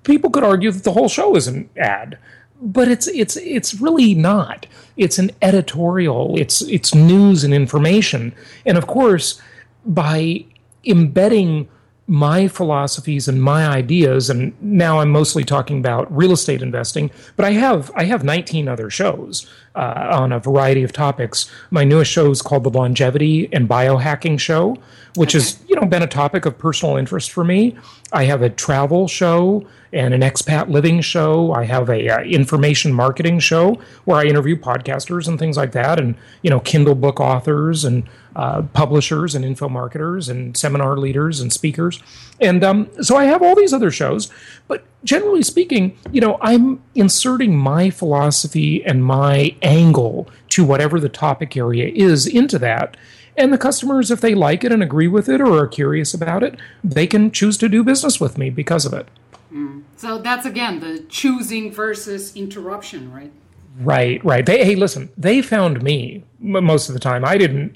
people 0.04 0.30
could 0.30 0.44
argue 0.44 0.72
that 0.72 0.84
the 0.84 0.94
whole 0.94 1.10
show 1.10 1.36
is 1.36 1.48
an 1.48 1.70
ad 1.78 2.18
but 2.64 2.88
it's 2.88 3.08
it's 3.08 3.36
it's 3.36 3.76
really 3.82 4.16
not. 4.16 4.66
It's 4.96 5.20
an 5.20 5.32
editorial. 5.42 6.40
It's 6.40 6.62
it's 6.62 6.96
news 6.96 7.44
and 7.44 7.54
information. 7.54 8.34
And 8.66 8.78
of 8.78 8.88
course 8.88 9.42
by 9.86 10.46
embedding 10.86 11.68
my 12.08 12.48
philosophies 12.48 13.28
and 13.28 13.42
my 13.42 13.66
ideas 13.66 14.30
and 14.30 14.54
now 14.62 15.00
i'm 15.00 15.10
mostly 15.10 15.44
talking 15.44 15.80
about 15.80 16.14
real 16.14 16.34
estate 16.34 16.62
investing 16.62 17.10
but 17.38 17.46
i 17.46 17.52
have 17.52 17.90
i 17.96 18.04
have 18.04 18.26
19 18.26 18.68
other 18.68 18.90
shows 18.90 19.50
uh, 19.76 20.10
on 20.12 20.32
a 20.32 20.40
variety 20.40 20.84
of 20.84 20.92
topics 20.92 21.50
my 21.72 21.84
newest 21.84 22.12
show 22.12 22.30
is 22.30 22.42
called 22.42 22.64
the 22.64 22.70
longevity 22.70 23.50
and 23.52 23.68
biohacking 23.68 24.40
show 24.40 24.78
which 25.16 25.36
okay. 25.36 25.44
has 25.44 25.60
you 25.68 25.76
know 25.76 25.86
been 25.86 26.04
a 26.04 26.08
topic 26.08 26.46
of 26.46 26.58
personal 26.58 26.98
interest 26.98 27.32
for 27.32 27.44
me 27.44 27.76
i 28.12 28.24
have 28.24 28.42
a 28.42 28.50
travel 28.50 29.08
show 29.08 29.66
and 29.92 30.14
an 30.14 30.22
expat 30.22 30.70
living 30.70 31.02
show 31.02 31.52
i 31.54 31.64
have 31.64 31.90
a 31.90 32.10
uh, 32.10 32.22
information 32.22 32.94
marketing 32.94 33.40
show 33.40 33.80
where 34.06 34.18
i 34.18 34.24
interview 34.24 34.56
podcasters 34.56 35.28
and 35.28 35.40
things 35.40 35.58
like 35.58 35.72
that 35.72 36.00
and 36.00 36.16
you 36.42 36.50
know 36.50 36.60
kindle 36.60 36.96
book 36.96 37.20
authors 37.20 37.84
and 37.84 38.08
uh, 38.36 38.64
publishers 38.74 39.36
and 39.36 39.46
info 39.46 39.70
marketers 39.70 40.28
and 40.30 40.58
seminar 40.58 40.98
leaders 40.98 41.40
and 41.40 41.54
speakers. 41.54 42.02
And 42.40 42.64
um, 42.64 42.90
so 43.02 43.16
I 43.16 43.26
have 43.26 43.44
all 43.44 43.56
these 43.56 43.74
other 43.74 43.92
shows. 43.92 44.32
But 44.68 44.84
generally 45.04 45.44
speaking, 45.44 45.98
you 46.12 46.22
know, 46.22 46.38
I'm 46.42 46.82
inserting 46.96 47.58
my 47.58 47.90
philosophy 47.90 48.84
and 48.86 49.04
my 49.04 49.56
angle 49.62 50.30
to 50.50 50.64
whatever 50.64 51.00
the 51.00 51.10
topic 51.10 51.58
area 51.58 51.92
is 51.94 52.26
into 52.26 52.60
that. 52.60 52.96
And 53.36 53.52
the 53.52 53.58
customers, 53.58 54.12
if 54.12 54.22
they 54.22 54.36
like 54.36 54.64
it 54.64 54.72
and 54.72 54.84
agree 54.84 55.08
with 55.08 55.28
it 55.28 55.42
or 55.42 55.58
are 55.58 55.68
curious 55.68 56.14
about 56.14 56.44
it, 56.44 56.56
they 56.84 57.08
can 57.08 57.32
choose 57.32 57.58
to 57.58 57.70
do 57.70 57.84
business 57.84 58.20
with 58.20 58.38
me 58.38 58.50
because 58.50 58.86
of 58.86 58.94
it. 58.94 59.08
Mm. 59.52 59.84
So 59.98 60.20
that's 60.20 60.46
again 60.46 60.80
the 60.80 61.00
choosing 61.10 61.72
versus 61.72 62.36
interruption, 62.36 63.12
right? 63.12 63.32
Right, 63.80 64.24
right. 64.24 64.46
They, 64.46 64.64
hey, 64.64 64.76
listen, 64.76 65.10
they 65.18 65.42
found 65.42 65.82
me 65.82 66.24
most 66.40 66.90
of 66.90 66.94
the 66.94 67.00
time. 67.00 67.26
I 67.26 67.38
didn't 67.38 67.76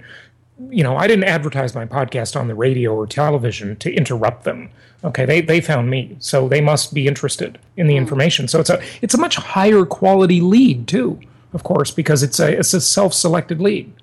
you 0.69 0.83
know, 0.83 0.97
I 0.97 1.07
didn't 1.07 1.25
advertise 1.25 1.75
my 1.75 1.85
podcast 1.85 2.39
on 2.39 2.47
the 2.47 2.55
radio 2.55 2.95
or 2.95 3.05
television 3.05 3.75
to 3.77 3.93
interrupt 3.93 4.43
them. 4.43 4.69
Okay, 5.03 5.25
they, 5.25 5.41
they 5.41 5.61
found 5.61 5.89
me, 5.89 6.17
so 6.19 6.47
they 6.47 6.61
must 6.61 6.93
be 6.93 7.07
interested 7.07 7.59
in 7.75 7.87
the 7.87 7.93
hmm. 7.93 7.99
information. 7.99 8.47
So 8.47 8.59
it's 8.59 8.69
a 8.69 8.81
it's 9.01 9.13
a 9.13 9.19
much 9.19 9.35
higher 9.35 9.85
quality 9.85 10.41
lead 10.41 10.87
too, 10.87 11.19
of 11.53 11.63
course, 11.63 11.91
because 11.91 12.23
it's 12.23 12.39
a 12.39 12.59
it's 12.59 12.73
a 12.73 12.81
self 12.81 13.13
selected 13.13 13.61
lead. 13.61 13.93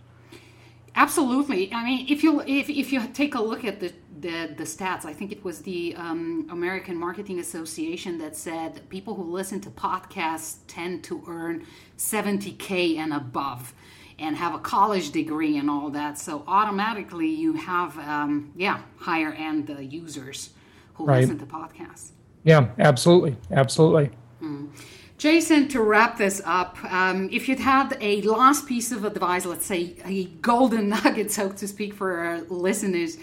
Absolutely. 0.96 1.72
I 1.72 1.84
mean, 1.84 2.06
if 2.08 2.22
you 2.22 2.40
if, 2.42 2.70
if 2.70 2.92
you 2.92 3.06
take 3.08 3.34
a 3.34 3.42
look 3.42 3.64
at 3.64 3.80
the, 3.80 3.92
the, 4.20 4.54
the 4.56 4.62
stats, 4.62 5.04
I 5.04 5.12
think 5.12 5.32
it 5.32 5.42
was 5.42 5.62
the 5.62 5.96
um, 5.96 6.46
American 6.50 6.96
Marketing 6.96 7.40
Association 7.40 8.18
that 8.18 8.36
said 8.36 8.88
people 8.88 9.14
who 9.14 9.24
listen 9.24 9.60
to 9.62 9.70
podcasts 9.70 10.58
tend 10.68 11.02
to 11.04 11.24
earn 11.26 11.66
70k 11.98 12.96
and 12.96 13.12
above 13.12 13.74
and 14.18 14.36
have 14.36 14.54
a 14.54 14.58
college 14.58 15.10
degree 15.10 15.56
and 15.56 15.68
all 15.68 15.90
that. 15.90 16.18
So 16.18 16.44
automatically 16.46 17.28
you 17.28 17.54
have, 17.54 17.98
um, 17.98 18.52
yeah, 18.56 18.80
higher 18.98 19.32
end 19.32 19.70
uh, 19.70 19.80
users 19.80 20.50
who 20.94 21.06
right. 21.06 21.20
listen 21.20 21.38
to 21.38 21.46
podcasts. 21.46 22.10
Yeah, 22.44 22.68
absolutely. 22.78 23.36
Absolutely. 23.50 24.10
Mm. 24.42 24.70
Jason, 25.16 25.68
to 25.68 25.80
wrap 25.80 26.18
this 26.18 26.42
up, 26.44 26.76
um, 26.84 27.28
if 27.32 27.48
you'd 27.48 27.60
had 27.60 27.96
a 28.00 28.20
last 28.22 28.66
piece 28.66 28.92
of 28.92 29.04
advice, 29.04 29.46
let's 29.46 29.64
say 29.64 29.96
a 30.04 30.24
golden 30.24 30.88
nugget, 30.94 31.30
so 31.30 31.50
to 31.50 31.66
speak, 31.66 31.94
for 31.94 32.16
our 32.18 32.40
listeners, 32.42 33.16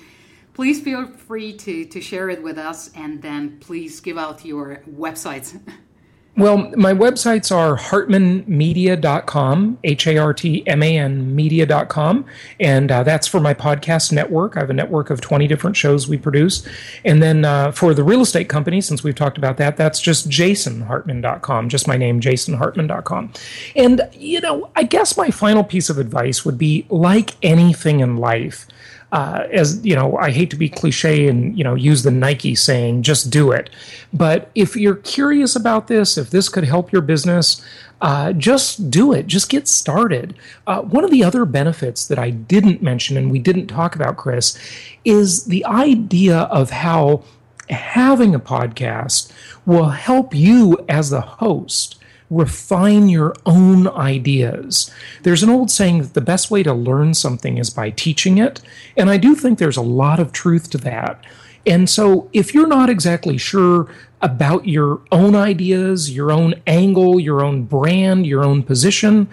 please 0.54 0.82
feel 0.82 1.08
free 1.08 1.54
to, 1.54 1.86
to 1.86 2.02
share 2.02 2.30
it 2.30 2.42
with 2.42 2.58
us 2.58 2.92
and 2.96 3.22
then 3.22 3.58
please 3.60 4.00
give 4.00 4.18
out 4.18 4.44
your 4.44 4.82
websites. 4.90 5.60
Well, 6.38 6.72
my 6.78 6.94
websites 6.94 7.54
are 7.54 7.76
hartmanmedia.com, 7.76 9.80
H 9.84 10.08
A 10.08 10.18
R 10.18 10.34
T 10.34 10.66
M 10.66 10.82
A 10.82 10.98
N 10.98 11.36
media.com. 11.36 12.26
And 12.58 12.90
uh, 12.90 13.04
that's 13.04 13.28
for 13.28 13.42
my 13.42 13.54
podcast 13.54 14.14
network. 14.14 14.56
I 14.56 14.62
have 14.62 14.70
a 14.70 14.74
network 14.74 15.10
of 15.10 15.20
20 15.20 15.46
different 15.48 15.76
shows 15.76 16.08
we 16.08 16.18
produce. 16.18 16.66
And 17.04 17.22
then 17.22 17.44
uh, 17.44 17.74
for 17.74 17.94
the 17.94 18.06
real 18.06 18.22
estate 18.22 18.48
company, 18.48 18.80
since 18.80 19.04
we've 19.04 19.14
talked 19.14 19.38
about 19.38 19.58
that, 19.58 19.76
that's 19.76 20.00
just 20.00 20.30
jasonhartman.com, 20.30 21.68
just 21.68 21.86
my 21.86 21.98
name, 21.98 22.22
jasonhartman.com. 22.22 23.34
And, 23.76 24.02
you 24.14 24.40
know, 24.40 24.70
I 24.74 24.84
guess 24.84 25.18
my 25.18 25.32
final 25.32 25.66
piece 25.66 25.90
of 25.90 25.98
advice 25.98 26.46
would 26.46 26.58
be 26.58 26.86
like 26.90 27.36
anything 27.44 28.00
in 28.00 28.16
life, 28.16 28.68
uh, 29.12 29.48
as 29.52 29.84
you 29.86 29.96
know, 29.96 30.18
I 30.18 30.32
hate 30.32 30.50
to 30.52 30.56
be 30.56 30.70
cliche 30.70 31.28
and 31.28 31.58
you 31.58 31.64
know 31.64 31.76
use 31.76 32.04
the 32.04 32.12
Nike 32.12 32.56
saying, 32.56 33.04
"Just 33.04 33.30
do 33.30 33.52
it." 33.52 33.70
But 34.14 34.50
if 34.56 34.76
you're 34.76 34.96
curious 34.96 35.56
about 35.56 35.88
this, 35.88 36.18
if 36.18 36.30
this 36.30 36.48
could 36.50 36.64
help 36.64 36.92
your 36.92 37.02
business, 37.02 37.64
uh, 38.02 38.34
just 38.34 38.90
do 38.90 39.14
it. 39.14 39.28
Just 39.28 39.50
get 39.50 39.68
started. 39.68 40.36
Uh, 40.66 40.82
one 40.82 41.04
of 41.04 41.12
the 41.12 41.24
other 41.24 41.46
benefits 41.46 42.08
that 42.08 42.18
I 42.18 42.32
didn't 42.32 42.82
mention 42.82 43.18
and 43.18 43.32
we 43.32 43.40
didn't 43.40 43.68
talk 43.68 43.96
about, 43.96 44.18
Krisz, 44.18 44.58
is 45.06 45.46
the 45.46 45.66
idea 45.66 46.40
of 46.40 46.72
how 46.72 47.24
having 47.70 48.34
a 48.34 48.40
podcast 48.40 49.32
will 49.66 49.90
help 49.90 50.34
you 50.34 50.84
as 50.90 51.10
the 51.10 51.22
host 51.22 52.01
refine 52.32 53.10
your 53.10 53.36
own 53.46 53.88
ideas. 53.90 54.90
There's 55.22 55.44
an 55.44 55.50
old 55.50 55.70
saying 55.70 56.02
that 56.02 56.14
the 56.14 56.22
best 56.22 56.50
way 56.50 56.64
to 56.64 56.74
learn 56.74 57.14
something 57.14 57.58
is 57.58 57.70
by 57.70 57.92
teaching 57.92 58.38
it. 58.40 58.62
And 58.98 59.10
I 59.10 59.18
do 59.18 59.36
think 59.36 59.60
there's 59.60 59.78
a 59.78 59.82
lot 59.82 60.20
of 60.20 60.32
truth 60.32 60.70
to 60.72 60.78
that. 60.80 61.24
And 61.68 61.88
so 61.90 62.30
if 62.34 62.56
you're 62.56 62.68
not 62.68 62.90
exactly 62.90 63.38
sure 63.38 63.94
about 64.22 64.66
your 64.66 65.02
own 65.12 65.36
ideas, 65.36 66.10
your 66.10 66.32
own 66.32 66.56
angle, 66.66 67.20
your 67.20 67.44
own 67.44 67.66
brand, 67.66 68.26
your 68.26 68.44
own 68.44 68.64
position, 68.64 69.30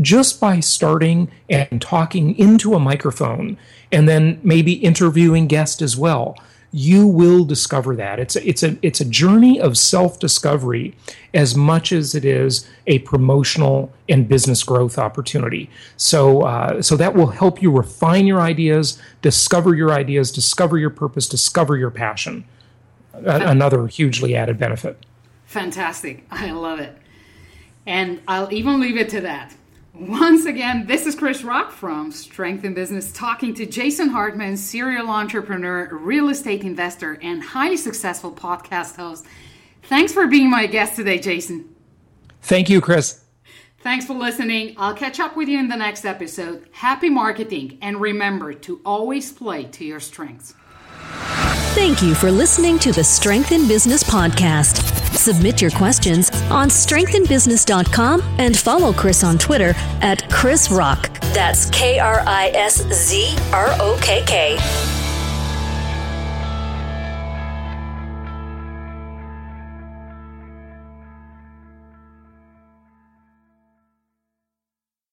just 0.00 0.40
by 0.40 0.60
starting 0.60 1.30
and 1.48 1.82
talking 1.82 2.36
into 2.38 2.74
a 2.74 2.80
microphone 2.80 3.58
and 3.92 4.08
then 4.08 4.40
maybe 4.42 4.72
interviewing 4.72 5.46
guests 5.46 5.82
as 5.82 5.96
well 5.96 6.36
you 6.72 7.06
will 7.06 7.44
discover 7.44 7.96
that. 7.96 8.20
It's 8.20 8.36
a, 8.36 8.48
it's 8.48 8.62
a 8.62 8.76
it's 8.80 9.00
a 9.00 9.04
journey 9.04 9.60
of 9.60 9.76
self-discovery 9.76 10.94
as 11.34 11.56
much 11.56 11.90
as 11.90 12.14
it 12.14 12.24
is 12.24 12.68
a 12.86 13.00
promotional 13.00 13.92
and 14.08 14.28
business 14.28 14.62
growth 14.62 14.96
opportunity. 14.98 15.68
So 15.96 16.42
uh, 16.42 16.82
so 16.82 16.96
that 16.96 17.14
will 17.14 17.28
help 17.28 17.60
you 17.60 17.70
refine 17.72 18.26
your 18.26 18.40
ideas, 18.40 19.00
discover 19.20 19.74
your 19.74 19.92
ideas, 19.92 20.30
discover 20.30 20.78
your 20.78 20.90
purpose, 20.90 21.28
discover 21.28 21.76
your 21.76 21.90
passion. 21.90 22.44
A- 23.14 23.48
another 23.48 23.88
hugely 23.88 24.36
added 24.36 24.58
benefit. 24.58 24.96
Fantastic. 25.46 26.24
I 26.30 26.52
love 26.52 26.78
it. 26.78 26.96
And 27.86 28.20
I'll 28.28 28.52
even 28.52 28.78
leave 28.80 28.96
it 28.96 29.08
to 29.10 29.20
that. 29.22 29.54
Once 29.92 30.46
again, 30.46 30.86
this 30.86 31.04
is 31.04 31.16
Krisz 31.16 31.42
Rokk 31.42 31.72
from 31.72 32.12
Strength 32.12 32.64
in 32.64 32.74
Business 32.74 33.12
talking 33.12 33.52
to 33.54 33.66
Jason 33.66 34.08
Hartman, 34.08 34.56
serial 34.56 35.08
entrepreneur, 35.08 35.88
real 35.92 36.28
estate 36.28 36.62
investor, 36.62 37.18
and 37.22 37.42
highly 37.42 37.76
successful 37.76 38.30
podcast 38.30 38.96
host. 38.96 39.26
Thanks 39.82 40.12
for 40.12 40.28
being 40.28 40.48
my 40.48 40.66
guest 40.66 40.94
today, 40.94 41.18
Jason. 41.18 41.74
Thank 42.42 42.70
you, 42.70 42.80
Krisz. 42.80 43.20
Thanks 43.80 44.06
for 44.06 44.14
listening. 44.14 44.74
I'll 44.78 44.94
catch 44.94 45.18
up 45.18 45.36
with 45.36 45.48
you 45.48 45.58
in 45.58 45.68
the 45.68 45.76
next 45.76 46.04
episode. 46.04 46.68
Happy 46.70 47.10
marketing, 47.10 47.78
and 47.82 48.00
remember 48.00 48.54
to 48.54 48.80
always 48.84 49.32
play 49.32 49.64
to 49.64 49.84
your 49.84 50.00
strengths. 50.00 50.54
Thank 51.74 52.02
you 52.02 52.14
for 52.14 52.32
listening 52.32 52.78
to 52.80 52.92
the 52.92 53.04
Strength 53.04 53.52
in 53.52 53.68
Business 53.68 54.02
podcast. 54.02 54.82
Submit 55.16 55.62
your 55.62 55.70
questions 55.70 56.30
on 56.50 56.68
strengthinbusiness.com 56.68 58.22
and 58.38 58.56
follow 58.56 58.92
Krisz 58.92 59.26
on 59.26 59.38
Twitter 59.38 59.74
at 60.02 60.18
Krisz 60.30 60.68
Rokk. 60.68 61.20
That's 61.32 61.70
K 61.70 62.00
R 62.00 62.22
I 62.26 62.48
S 62.54 62.82
Z 62.92 63.36
R 63.52 63.68
O 63.78 63.98
K 64.02 64.24
K. 64.26 64.99